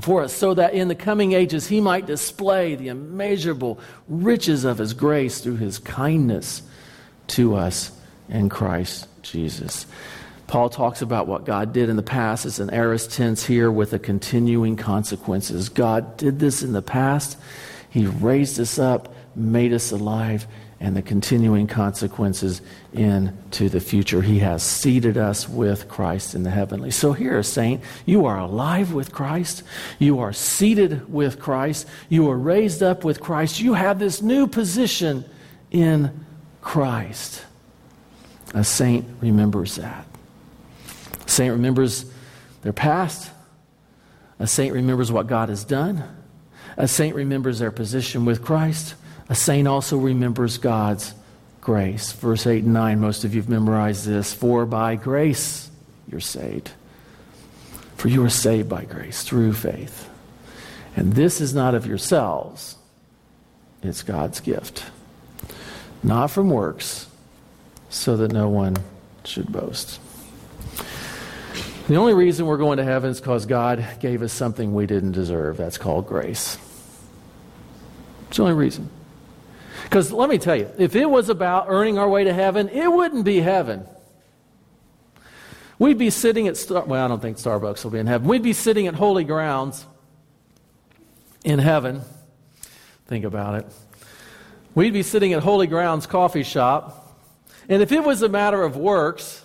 for 0.00 0.22
us, 0.22 0.32
so 0.32 0.54
that 0.54 0.74
in 0.74 0.88
the 0.88 0.94
coming 0.94 1.32
ages 1.32 1.68
he 1.68 1.80
might 1.80 2.06
display 2.06 2.74
the 2.74 2.88
immeasurable 2.88 3.78
riches 4.08 4.64
of 4.64 4.78
his 4.78 4.92
grace 4.92 5.40
through 5.40 5.56
his 5.56 5.78
kindness 5.78 6.62
to 7.28 7.54
us 7.54 7.92
in 8.28 8.48
Christ 8.48 9.08
Jesus. 9.22 9.86
Paul 10.46 10.68
talks 10.68 11.00
about 11.00 11.26
what 11.26 11.46
God 11.46 11.72
did 11.72 11.88
in 11.88 11.96
the 11.96 12.02
past 12.02 12.44
as 12.44 12.60
an 12.60 12.70
aorist 12.70 13.12
tense 13.12 13.46
here 13.46 13.70
with 13.70 13.90
the 13.90 13.98
continuing 13.98 14.76
consequences. 14.76 15.68
God 15.68 16.16
did 16.16 16.38
this 16.38 16.62
in 16.62 16.72
the 16.72 16.82
past. 16.82 17.38
He 17.88 18.06
raised 18.06 18.60
us 18.60 18.78
up, 18.78 19.14
made 19.34 19.72
us 19.72 19.90
alive, 19.90 20.46
and 20.80 20.96
the 20.96 21.02
continuing 21.02 21.66
consequences 21.66 22.60
into 22.92 23.68
the 23.68 23.80
future. 23.80 24.20
He 24.20 24.40
has 24.40 24.62
seated 24.62 25.16
us 25.16 25.48
with 25.48 25.88
Christ 25.88 26.34
in 26.34 26.42
the 26.42 26.50
heavenly. 26.50 26.90
So 26.90 27.12
here, 27.12 27.38
a 27.38 27.44
saint, 27.44 27.82
you 28.04 28.26
are 28.26 28.38
alive 28.38 28.92
with 28.92 29.12
Christ. 29.12 29.62
You 29.98 30.20
are 30.20 30.32
seated 30.32 31.12
with 31.12 31.38
Christ. 31.38 31.86
You 32.08 32.28
are 32.30 32.36
raised 32.36 32.82
up 32.82 33.04
with 33.04 33.20
Christ. 33.20 33.60
You 33.60 33.74
have 33.74 33.98
this 33.98 34.20
new 34.20 34.46
position 34.46 35.24
in 35.70 36.24
Christ. 36.60 37.44
A 38.52 38.64
saint 38.64 39.06
remembers 39.20 39.76
that. 39.76 40.06
A 41.26 41.28
saint 41.28 41.52
remembers 41.52 42.04
their 42.62 42.72
past. 42.72 43.30
A 44.38 44.46
saint 44.46 44.74
remembers 44.74 45.10
what 45.10 45.26
God 45.26 45.48
has 45.48 45.64
done. 45.64 46.02
A 46.76 46.88
saint 46.88 47.14
remembers 47.14 47.58
their 47.58 47.70
position 47.70 48.24
with 48.24 48.42
Christ. 48.42 48.94
A 49.28 49.34
saint 49.34 49.66
also 49.66 49.96
remembers 49.96 50.58
God's 50.58 51.14
grace. 51.60 52.12
Verse 52.12 52.46
8 52.46 52.64
and 52.64 52.74
9, 52.74 53.00
most 53.00 53.24
of 53.24 53.34
you 53.34 53.40
have 53.40 53.48
memorized 53.48 54.06
this. 54.06 54.32
For 54.34 54.66
by 54.66 54.96
grace 54.96 55.70
you're 56.08 56.20
saved. 56.20 56.70
For 57.96 58.08
you 58.08 58.24
are 58.24 58.30
saved 58.30 58.68
by 58.68 58.84
grace 58.84 59.22
through 59.22 59.54
faith. 59.54 60.08
And 60.96 61.14
this 61.14 61.40
is 61.40 61.54
not 61.54 61.74
of 61.74 61.86
yourselves, 61.86 62.76
it's 63.82 64.02
God's 64.02 64.40
gift. 64.40 64.84
Not 66.02 66.30
from 66.30 66.50
works, 66.50 67.08
so 67.88 68.16
that 68.18 68.30
no 68.30 68.48
one 68.48 68.76
should 69.24 69.50
boast. 69.50 70.00
The 71.88 71.96
only 71.96 72.14
reason 72.14 72.46
we're 72.46 72.58
going 72.58 72.78
to 72.78 72.84
heaven 72.84 73.10
is 73.10 73.20
because 73.20 73.46
God 73.46 73.84
gave 74.00 74.22
us 74.22 74.32
something 74.32 74.74
we 74.74 74.86
didn't 74.86 75.12
deserve. 75.12 75.56
That's 75.56 75.78
called 75.78 76.06
grace. 76.06 76.58
It's 78.28 78.36
the 78.36 78.42
only 78.42 78.54
reason. 78.54 78.90
Because 79.84 80.12
let 80.12 80.28
me 80.28 80.38
tell 80.38 80.56
you, 80.56 80.70
if 80.76 80.96
it 80.96 81.06
was 81.08 81.28
about 81.28 81.66
earning 81.68 81.98
our 81.98 82.08
way 82.08 82.24
to 82.24 82.32
heaven, 82.32 82.68
it 82.68 82.90
wouldn't 82.90 83.24
be 83.24 83.40
heaven. 83.40 83.86
We'd 85.78 85.98
be 85.98 86.10
sitting 86.10 86.48
at, 86.48 86.56
Star- 86.56 86.84
well, 86.84 87.04
I 87.04 87.08
don't 87.08 87.20
think 87.20 87.36
Starbucks 87.36 87.84
will 87.84 87.90
be 87.90 87.98
in 87.98 88.06
heaven. 88.06 88.26
We'd 88.26 88.42
be 88.42 88.52
sitting 88.52 88.86
at 88.86 88.94
holy 88.94 89.24
grounds 89.24 89.86
in 91.44 91.58
heaven. 91.58 92.02
Think 93.06 93.24
about 93.24 93.56
it. 93.56 93.66
We'd 94.74 94.92
be 94.92 95.02
sitting 95.02 95.32
at 95.34 95.42
Holy 95.42 95.66
Grounds 95.66 96.06
coffee 96.06 96.42
shop. 96.42 97.16
And 97.68 97.82
if 97.82 97.92
it 97.92 98.02
was 98.02 98.22
a 98.22 98.28
matter 98.28 98.62
of 98.62 98.76
works, 98.76 99.44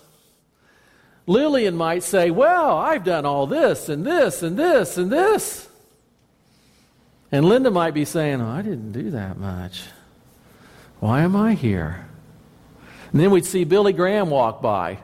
Lillian 1.26 1.76
might 1.76 2.02
say, 2.02 2.30
Well, 2.30 2.76
I've 2.76 3.04
done 3.04 3.26
all 3.26 3.46
this 3.46 3.88
and 3.88 4.04
this 4.04 4.42
and 4.42 4.58
this 4.58 4.96
and 4.96 5.12
this. 5.12 5.68
And 7.32 7.44
Linda 7.44 7.70
might 7.70 7.94
be 7.94 8.04
saying, 8.04 8.40
oh, 8.40 8.48
I 8.48 8.62
didn't 8.62 8.92
do 8.92 9.12
that 9.12 9.38
much. 9.38 9.84
Why 11.00 11.22
am 11.22 11.34
I 11.34 11.54
here? 11.54 12.06
And 13.10 13.20
then 13.20 13.30
we'd 13.30 13.46
see 13.46 13.64
Billy 13.64 13.92
Graham 13.92 14.30
walk 14.30 14.62
by, 14.62 14.98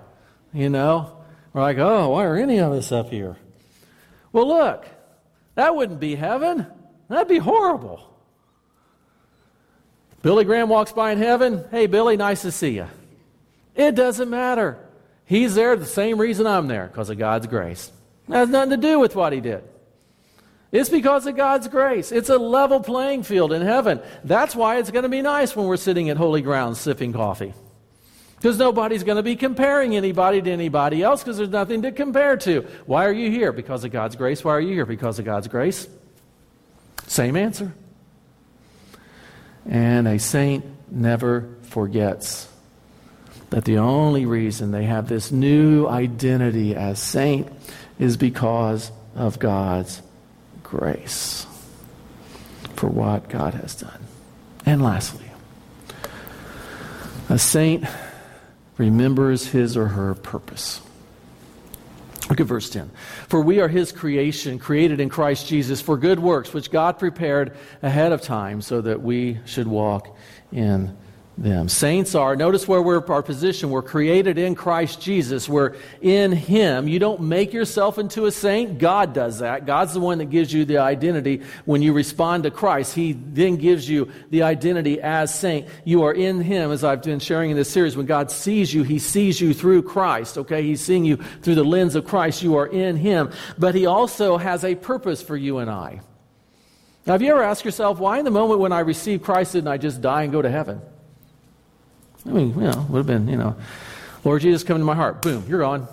you 0.53 0.69
know. 0.69 1.25
We're 1.53 1.63
like, 1.63 1.79
oh, 1.79 2.11
why 2.11 2.25
are 2.25 2.37
any 2.37 2.59
of 2.59 2.73
us 2.73 2.93
up 2.93 3.11
here? 3.11 3.37
Well, 4.31 4.47
look, 4.47 4.87
that 5.55 5.75
wouldn't 5.75 5.99
be 5.99 6.15
heaven. 6.15 6.67
That'd 7.09 7.29
be 7.29 7.39
horrible. 7.39 8.13
Billy 10.23 10.45
Graham 10.45 10.69
walks 10.69 10.93
by 10.93 11.13
in 11.13 11.19
heaven. 11.19 11.65
Hey, 11.71 11.87
Billy, 11.87 12.17
nice 12.17 12.43
to 12.43 12.53
see 12.53 12.77
you. 12.77 12.87
It 13.75 13.95
doesn't 13.95 14.29
matter. 14.29 14.79
He's 15.25 15.55
there 15.55 15.77
the 15.77 15.87
same 15.87 16.21
reason 16.21 16.47
I'm 16.47 16.67
there, 16.67 16.87
because 16.87 17.11
of 17.11 17.19
God's 17.19 17.47
grace. 17.47 17.91
It 18.29 18.35
has 18.35 18.49
nothing 18.49 18.71
to 18.71 18.77
do 18.77 19.01
with 19.01 19.17
what 19.17 19.33
he 19.33 19.41
did. 19.41 19.65
It's 20.73 20.89
because 20.89 21.27
of 21.27 21.37
God's 21.37 21.69
grace. 21.69 22.11
It's 22.11 22.29
a 22.29 22.39
level 22.39 22.81
playing 22.81 23.23
field 23.23 23.53
in 23.53 23.63
heaven. 23.63 24.01
That's 24.25 24.55
why 24.55 24.79
it's 24.79 24.91
going 24.91 25.05
to 25.05 25.09
be 25.09 25.23
nice 25.23 25.55
when 25.55 25.67
we're 25.67 25.77
sitting 25.77 26.11
at 26.11 26.17
holy 26.17 26.43
ground 26.43 26.77
sipping 26.77 27.13
coffee. 27.13 27.55
Because 28.37 28.59
nobody's 28.59 29.03
going 29.03 29.17
to 29.17 29.23
be 29.23 29.37
comparing 29.37 29.97
anybody 29.97 30.43
to 30.43 30.51
anybody 30.51 31.03
else 31.03 31.23
because 31.23 31.39
there's 31.39 31.49
nothing 31.49 31.83
to 31.83 31.93
compare 31.93 32.37
to. 32.39 32.67
Why 32.85 33.07
are 33.07 33.13
you 33.13 33.31
here? 33.31 33.53
Because 33.53 33.85
of 33.85 33.93
God's 33.93 34.17
grace. 34.17 34.45
Why 34.45 34.53
are 34.53 34.61
you 34.61 34.75
here? 34.75 34.87
Because 34.87 35.19
of 35.19 35.25
God's 35.25 35.49
grace. 35.49 35.89
Same 37.07 37.37
answer. 37.37 37.73
And 39.65 40.07
a 40.07 40.19
saint 40.19 40.65
never 40.91 41.57
forgets 41.63 42.49
that 43.51 43.65
the 43.65 43.79
only 43.79 44.27
reason 44.27 44.71
they 44.71 44.85
have 44.85 45.09
this 45.09 45.33
new 45.33 45.87
identity 45.87 46.75
as 46.75 46.99
saint 46.99 47.49
is 47.99 48.17
because 48.17 48.91
of 49.15 49.39
God's 49.39 50.03
grace 50.67 51.47
for 52.75 52.89
what 52.89 53.29
God 53.29 53.55
has 53.55 53.75
done. 53.77 54.01
And 54.67 54.83
lastly, 54.83 55.27
a 57.29 57.39
saint 57.39 57.85
remembers 58.77 59.47
his 59.47 59.77
or 59.77 59.87
her 59.89 60.15
purpose. 60.15 60.81
Look 62.29 62.41
at 62.41 62.47
verse 62.47 62.69
10. 62.69 62.91
For 63.29 63.41
we 63.41 63.61
are 63.61 63.69
his 63.69 63.93
creation, 63.93 64.59
created 64.59 64.99
in 64.99 65.09
Christ 65.09 65.47
Jesus 65.47 65.81
for 65.81 65.97
good 65.97 66.19
works, 66.19 66.53
which 66.53 66.73
God 66.73 66.99
prepared 66.99 67.57
ahead 67.83 68.11
of 68.11 68.21
time 68.21 68.61
so 68.61 68.81
that 68.81 69.01
we 69.01 69.39
should 69.45 69.69
walk 69.69 70.17
in 70.51 70.97
them. 71.39 71.69
Saints 71.69 72.15
are, 72.15 72.35
notice 72.35 72.67
where 72.67 72.81
we're 72.81 73.05
our 73.07 73.23
position. 73.23 73.71
We're 73.71 73.83
created 73.83 74.39
in 74.39 74.55
Christ 74.55 75.01
Jesus. 75.01 75.49
We're 75.49 75.75
in 76.01 76.33
Him. 76.33 76.89
You 76.89 76.99
don't 76.99 77.21
make 77.21 77.53
yourself 77.53 77.99
into 77.99 78.25
a 78.25 78.33
saint. 78.33 78.79
God 78.79 79.13
does 79.13 79.41
that. 79.41 79.67
God's 79.67 79.93
the 79.93 80.01
one 80.01 80.19
that 80.19 80.31
gives 80.31 80.53
you 80.53 80.65
the 80.65 80.79
identity 80.79 81.43
when 81.67 81.83
you 81.83 81.93
respond 81.93 82.45
to 82.45 82.51
Christ. 82.51 82.95
He 82.95 83.13
then 83.13 83.57
gives 83.57 83.89
you 83.89 84.11
the 84.31 84.45
identity 84.45 85.01
as 85.01 85.35
saint. 85.35 85.69
You 85.85 86.05
are 86.05 86.13
in 86.13 86.41
Him, 86.41 86.73
as 86.73 86.83
I've 86.83 87.03
been 87.03 87.21
sharing 87.21 87.51
in 87.51 87.57
this 87.57 87.71
series. 87.71 87.97
When 87.97 88.07
God 88.07 88.31
sees 88.31 88.73
you, 88.73 88.83
He 88.83 88.99
sees 88.99 89.41
you 89.41 89.53
through 89.53 89.83
Christ. 89.83 90.39
Okay? 90.39 90.63
He's 90.63 90.81
seeing 90.81 91.05
you 91.05 91.17
through 91.17 91.57
the 91.57 91.65
lens 91.65 91.95
of 91.95 92.07
Christ. 92.07 92.43
You 92.43 92.57
are 92.57 92.67
in 92.67 92.97
Him. 92.97 93.31
But 93.59 93.75
He 93.75 93.87
also 93.87 94.39
has 94.39 94.65
a 94.65 94.75
purpose 94.75 95.23
for 95.23 95.37
you 95.37 95.59
and 95.59 95.71
I. 95.71 96.01
Now, 97.07 97.13
have 97.13 97.23
you 97.23 97.31
ever 97.31 97.43
asked 97.43 97.65
yourself, 97.65 98.01
why 98.01 98.19
in 98.19 98.25
the 98.25 98.33
moment 98.33 98.59
when 98.59 98.73
I 98.73 98.81
received 98.81 99.23
Christ 99.23 99.53
didn't 99.53 99.69
I 99.69 99.77
just 99.77 100.01
die 100.01 100.23
and 100.23 100.33
go 100.33 100.43
to 100.43 100.51
heaven? 100.51 100.81
I 102.27 102.33
mean, 102.33 102.49
you 102.55 102.61
know, 102.61 102.87
would 102.89 102.99
have 102.99 103.07
been, 103.07 103.29
you 103.29 103.37
know, 103.37 103.57
Lord 104.25 104.43
Jesus, 104.43 104.65
come 104.65 104.77
into 104.77 104.87
my 104.87 104.95
heart. 104.95 105.23
Boom, 105.23 105.45
you're 105.49 105.61
gone. 105.61 105.87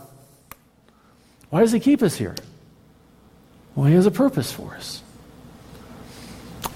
Why 1.49 1.59
does 1.61 1.71
He 1.71 1.79
keep 1.79 2.01
us 2.01 2.15
here? 2.15 2.35
Well, 3.75 3.85
He 3.85 3.93
has 3.93 4.05
a 4.05 4.11
purpose 4.11 4.51
for 4.51 4.75
us. 4.75 5.03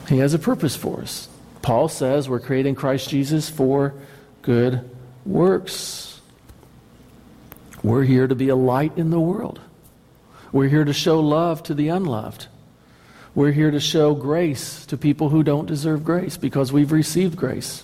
He 0.07 0.19
has 0.19 0.33
a 0.33 0.39
purpose 0.39 0.75
for 0.75 1.01
us. 1.01 1.27
Paul 1.61 1.89
says 1.89 2.29
we're 2.29 2.39
creating 2.39 2.75
Christ 2.75 3.09
Jesus 3.09 3.49
for 3.49 3.93
good 4.41 4.89
works. 5.25 6.21
We're 7.83 8.03
here 8.03 8.27
to 8.27 8.35
be 8.35 8.49
a 8.49 8.55
light 8.55 8.93
in 8.97 9.09
the 9.09 9.19
world. 9.19 9.59
We're 10.51 10.69
here 10.69 10.85
to 10.85 10.93
show 10.93 11.19
love 11.19 11.63
to 11.63 11.73
the 11.73 11.89
unloved. 11.89 12.47
We're 13.35 13.51
here 13.51 13.69
to 13.69 13.79
show 13.79 14.15
grace 14.15 14.85
to 14.87 14.97
people 14.97 15.29
who 15.29 15.43
don't 15.43 15.65
deserve 15.65 16.03
grace 16.03 16.37
because 16.37 16.71
we've 16.71 16.91
received 16.91 17.35
grace. 17.35 17.83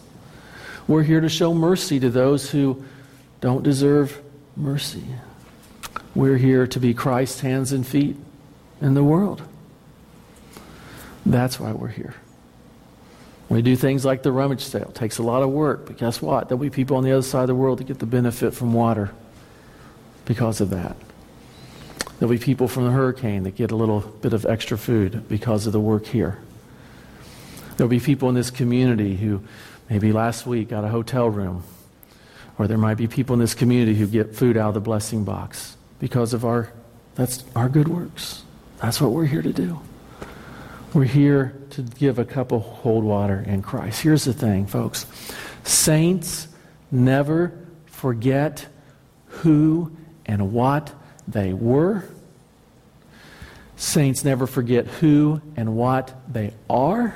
We're 0.88 1.04
here 1.04 1.22
to 1.22 1.30
show 1.30 1.54
mercy 1.54 2.00
to 2.00 2.10
those 2.10 2.50
who 2.50 2.84
don't 3.42 3.64
deserve 3.64 4.22
mercy. 4.56 5.04
We're 6.16 6.38
here 6.38 6.68
to 6.68 6.80
be 6.80 6.94
Christ's 6.94 7.40
hands 7.40 7.72
and 7.72 7.86
feet 7.86 8.18
in 8.82 8.94
the 8.94 9.04
world. 9.04 9.42
That's 11.26 11.60
why 11.60 11.72
we're 11.72 11.88
here. 11.88 12.16
We 13.50 13.62
do 13.62 13.76
things 13.76 14.04
like 14.04 14.24
the 14.24 14.32
rummage 14.32 14.64
sale. 14.64 14.90
It 14.90 14.96
takes 14.96 15.18
a 15.18 15.24
lot 15.24 15.44
of 15.44 15.50
work, 15.50 15.86
but 15.86 15.98
guess 15.98 16.22
what? 16.22 16.50
There'll 16.50 16.62
be 16.62 16.70
people 16.70 16.98
on 16.98 17.04
the 17.04 17.12
other 17.12 17.22
side 17.22 17.44
of 17.44 17.48
the 17.48 17.56
world 17.56 17.80
that 17.80 17.86
get 17.86 18.00
the 18.00 18.06
benefit 18.06 18.54
from 18.54 18.74
water 18.74 19.12
because 20.26 20.60
of 20.60 20.70
that. 20.72 20.96
There'll 22.20 22.32
be 22.34 22.40
people 22.40 22.68
from 22.68 22.86
the 22.86 22.92
hurricane 22.92 23.44
that 23.44 23.56
get 23.56 23.72
a 23.72 23.76
little 23.76 24.02
bit 24.02 24.34
of 24.34 24.46
extra 24.46 24.78
food 24.78 25.28
because 25.28 25.66
of 25.68 25.74
the 25.74 25.80
work 25.80 26.06
here. 26.06 26.40
There'll 27.76 27.90
be 27.90 28.00
people 28.00 28.30
in 28.30 28.36
this 28.36 28.52
community 28.52 29.16
who 29.16 29.44
maybe 29.94 30.12
last 30.12 30.48
week 30.48 30.70
got 30.70 30.84
a 30.84 30.88
hotel 30.88 31.30
room. 31.30 31.64
Or 32.58 32.68
there 32.68 32.80
might 32.80 32.96
be 32.96 33.06
people 33.06 33.36
in 33.36 33.40
this 33.40 33.54
community 33.54 33.94
who 33.94 34.08
get 34.08 34.36
food 34.36 34.58
out 34.58 34.70
of 34.70 34.74
the 34.74 34.82
blessing 34.82 35.24
box 35.24 35.78
because 36.00 36.34
of 36.34 36.44
our 36.44 36.74
that's 37.14 37.44
our 37.56 37.70
good 37.70 37.88
works. 37.88 38.42
That's 38.82 39.00
what 39.00 39.12
we're 39.12 39.28
here 39.28 39.44
to 39.44 39.54
do. 39.54 39.80
We're 40.96 41.04
here 41.04 41.56
to 41.72 41.84
give 41.84 42.18
a 42.18 42.26
cup 42.26 42.52
of 42.52 42.64
cold 42.82 43.04
water 43.04 43.44
in 43.46 43.62
Christ. 43.62 44.02
Here's 44.02 44.24
the 44.24 44.34
thing, 44.34 44.66
folks. 44.66 45.06
Saints 45.64 46.48
never 46.92 47.54
forget 47.86 48.66
who 49.28 49.96
and 50.26 50.54
what 50.54 50.92
they 51.28 51.54
were. 51.54 52.04
Saints 53.76 54.26
never 54.26 54.48
forget 54.48 54.88
who 54.88 55.40
and 55.56 55.76
what 55.76 56.16
they 56.28 56.52
are. 56.68 57.16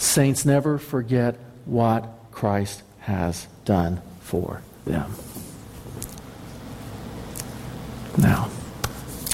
Saints 0.00 0.46
never 0.46 0.78
forget 0.78 1.36
what 1.66 2.08
Christ 2.32 2.82
has 3.00 3.46
done 3.66 4.00
for 4.20 4.62
them. 4.86 5.14
Now, 8.16 8.48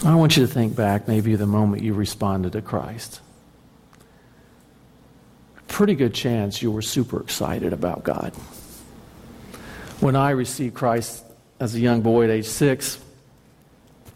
I 0.05 0.17
want 0.17 0.37
you 0.37 0.45
to 0.45 0.53
think 0.53 0.75
back 0.75 1.07
maybe 1.07 1.37
the 1.37 1.47
moment 1.47 1.85
you 1.85 1.95
responded 1.95 2.53
to 2.53 2.63
Christ. 2.63 3.21
Pretty 5.69 5.95
good 5.95 6.13
chance 6.13 6.61
you 6.61 6.73
were 6.73 6.83
super 6.83 7.21
excited 7.21 7.73
about 7.73 8.03
God. 8.03 8.33
When 10.01 10.17
I 10.17 10.31
received 10.31 10.75
Christ 10.75 11.25
as 11.61 11.77
a 11.77 11.81
young 11.81 12.01
boy 12.01 12.25
at 12.25 12.31
age 12.31 12.47
six, 12.47 12.99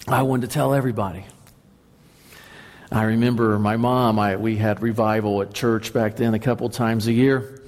I 0.08 0.22
wanted 0.22 0.48
to 0.48 0.52
tell 0.52 0.74
everybody. 0.74 1.24
I 2.92 3.04
remember 3.04 3.56
my 3.60 3.76
mom, 3.76 4.18
I, 4.18 4.34
we 4.34 4.56
had 4.56 4.82
revival 4.82 5.42
at 5.42 5.54
church 5.54 5.92
back 5.92 6.16
then 6.16 6.34
a 6.34 6.40
couple 6.40 6.68
times 6.70 7.06
a 7.06 7.12
year. 7.12 7.62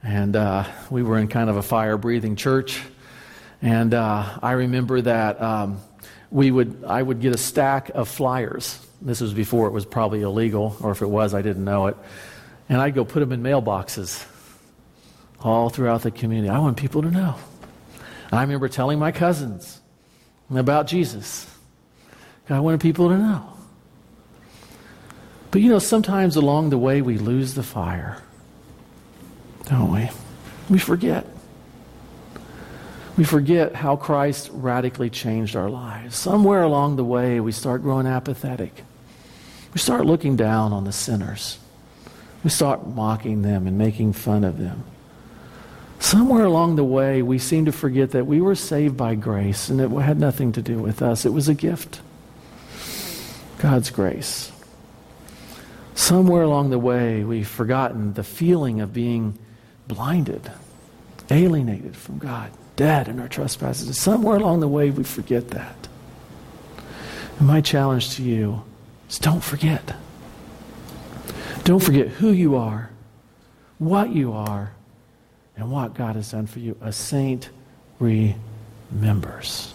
And 0.00 0.36
uh, 0.36 0.64
we 0.90 1.02
were 1.02 1.18
in 1.18 1.26
kind 1.26 1.50
of 1.50 1.56
a 1.56 1.62
fire 1.62 1.96
breathing 1.96 2.36
church. 2.36 2.80
And 3.60 3.92
uh, 3.92 4.38
I 4.40 4.52
remember 4.52 5.00
that 5.00 5.42
um, 5.42 5.80
we 6.30 6.52
would, 6.52 6.84
I 6.86 7.02
would 7.02 7.20
get 7.20 7.34
a 7.34 7.38
stack 7.38 7.90
of 7.90 8.08
flyers. 8.08 8.78
This 9.02 9.20
was 9.20 9.34
before 9.34 9.66
it 9.66 9.72
was 9.72 9.84
probably 9.84 10.22
illegal, 10.22 10.76
or 10.80 10.92
if 10.92 11.02
it 11.02 11.08
was, 11.08 11.34
I 11.34 11.42
didn't 11.42 11.64
know 11.64 11.88
it. 11.88 11.96
And 12.68 12.80
I'd 12.80 12.94
go 12.94 13.04
put 13.04 13.18
them 13.18 13.32
in 13.32 13.42
mailboxes 13.42 14.24
all 15.40 15.68
throughout 15.68 16.02
the 16.02 16.12
community. 16.12 16.48
I 16.48 16.60
want 16.60 16.76
people 16.76 17.02
to 17.02 17.10
know. 17.10 17.34
I 18.30 18.40
remember 18.42 18.68
telling 18.68 19.00
my 19.00 19.10
cousins 19.10 19.80
about 20.48 20.86
Jesus. 20.86 21.52
I 22.48 22.60
wanted 22.60 22.80
people 22.80 23.08
to 23.08 23.18
know. 23.18 23.59
But 25.50 25.62
you 25.62 25.68
know, 25.68 25.78
sometimes 25.78 26.36
along 26.36 26.70
the 26.70 26.78
way 26.78 27.02
we 27.02 27.18
lose 27.18 27.54
the 27.54 27.62
fire, 27.62 28.18
don't 29.64 29.92
we? 29.92 30.08
We 30.68 30.78
forget. 30.78 31.26
We 33.16 33.24
forget 33.24 33.74
how 33.74 33.96
Christ 33.96 34.50
radically 34.52 35.10
changed 35.10 35.56
our 35.56 35.68
lives. 35.68 36.16
Somewhere 36.16 36.62
along 36.62 36.96
the 36.96 37.04
way, 37.04 37.40
we 37.40 37.52
start 37.52 37.82
growing 37.82 38.06
apathetic. 38.06 38.84
We 39.74 39.80
start 39.80 40.06
looking 40.06 40.36
down 40.36 40.72
on 40.72 40.84
the 40.84 40.92
sinners. 40.92 41.58
We 42.42 42.50
start 42.50 42.86
mocking 42.86 43.42
them 43.42 43.66
and 43.66 43.76
making 43.76 44.14
fun 44.14 44.44
of 44.44 44.58
them. 44.58 44.84
Somewhere 45.98 46.44
along 46.44 46.76
the 46.76 46.84
way, 46.84 47.20
we 47.20 47.38
seem 47.38 47.66
to 47.66 47.72
forget 47.72 48.12
that 48.12 48.26
we 48.26 48.40
were 48.40 48.54
saved 48.54 48.96
by 48.96 49.14
grace 49.16 49.68
and 49.68 49.80
it 49.80 49.90
had 49.90 50.18
nothing 50.18 50.52
to 50.52 50.62
do 50.62 50.78
with 50.78 51.02
us. 51.02 51.26
It 51.26 51.32
was 51.32 51.48
a 51.48 51.54
gift. 51.54 52.00
God's 53.58 53.90
grace. 53.90 54.50
Somewhere 55.94 56.42
along 56.42 56.70
the 56.70 56.78
way, 56.78 57.24
we've 57.24 57.48
forgotten 57.48 58.14
the 58.14 58.24
feeling 58.24 58.80
of 58.80 58.92
being 58.92 59.38
blinded, 59.86 60.50
alienated 61.30 61.96
from 61.96 62.18
God, 62.18 62.50
dead 62.76 63.08
in 63.08 63.20
our 63.20 63.28
trespasses. 63.28 63.98
Somewhere 63.98 64.36
along 64.36 64.60
the 64.60 64.68
way, 64.68 64.90
we 64.90 65.04
forget 65.04 65.50
that. 65.50 65.88
And 67.38 67.46
my 67.46 67.60
challenge 67.60 68.16
to 68.16 68.22
you 68.22 68.62
is 69.08 69.18
don't 69.18 69.42
forget. 69.42 69.94
Don't 71.64 71.82
forget 71.82 72.08
who 72.08 72.30
you 72.30 72.56
are, 72.56 72.90
what 73.78 74.10
you 74.10 74.32
are, 74.32 74.72
and 75.56 75.70
what 75.70 75.94
God 75.94 76.16
has 76.16 76.30
done 76.30 76.46
for 76.46 76.58
you. 76.58 76.76
A 76.80 76.92
saint 76.92 77.50
remembers. 77.98 79.74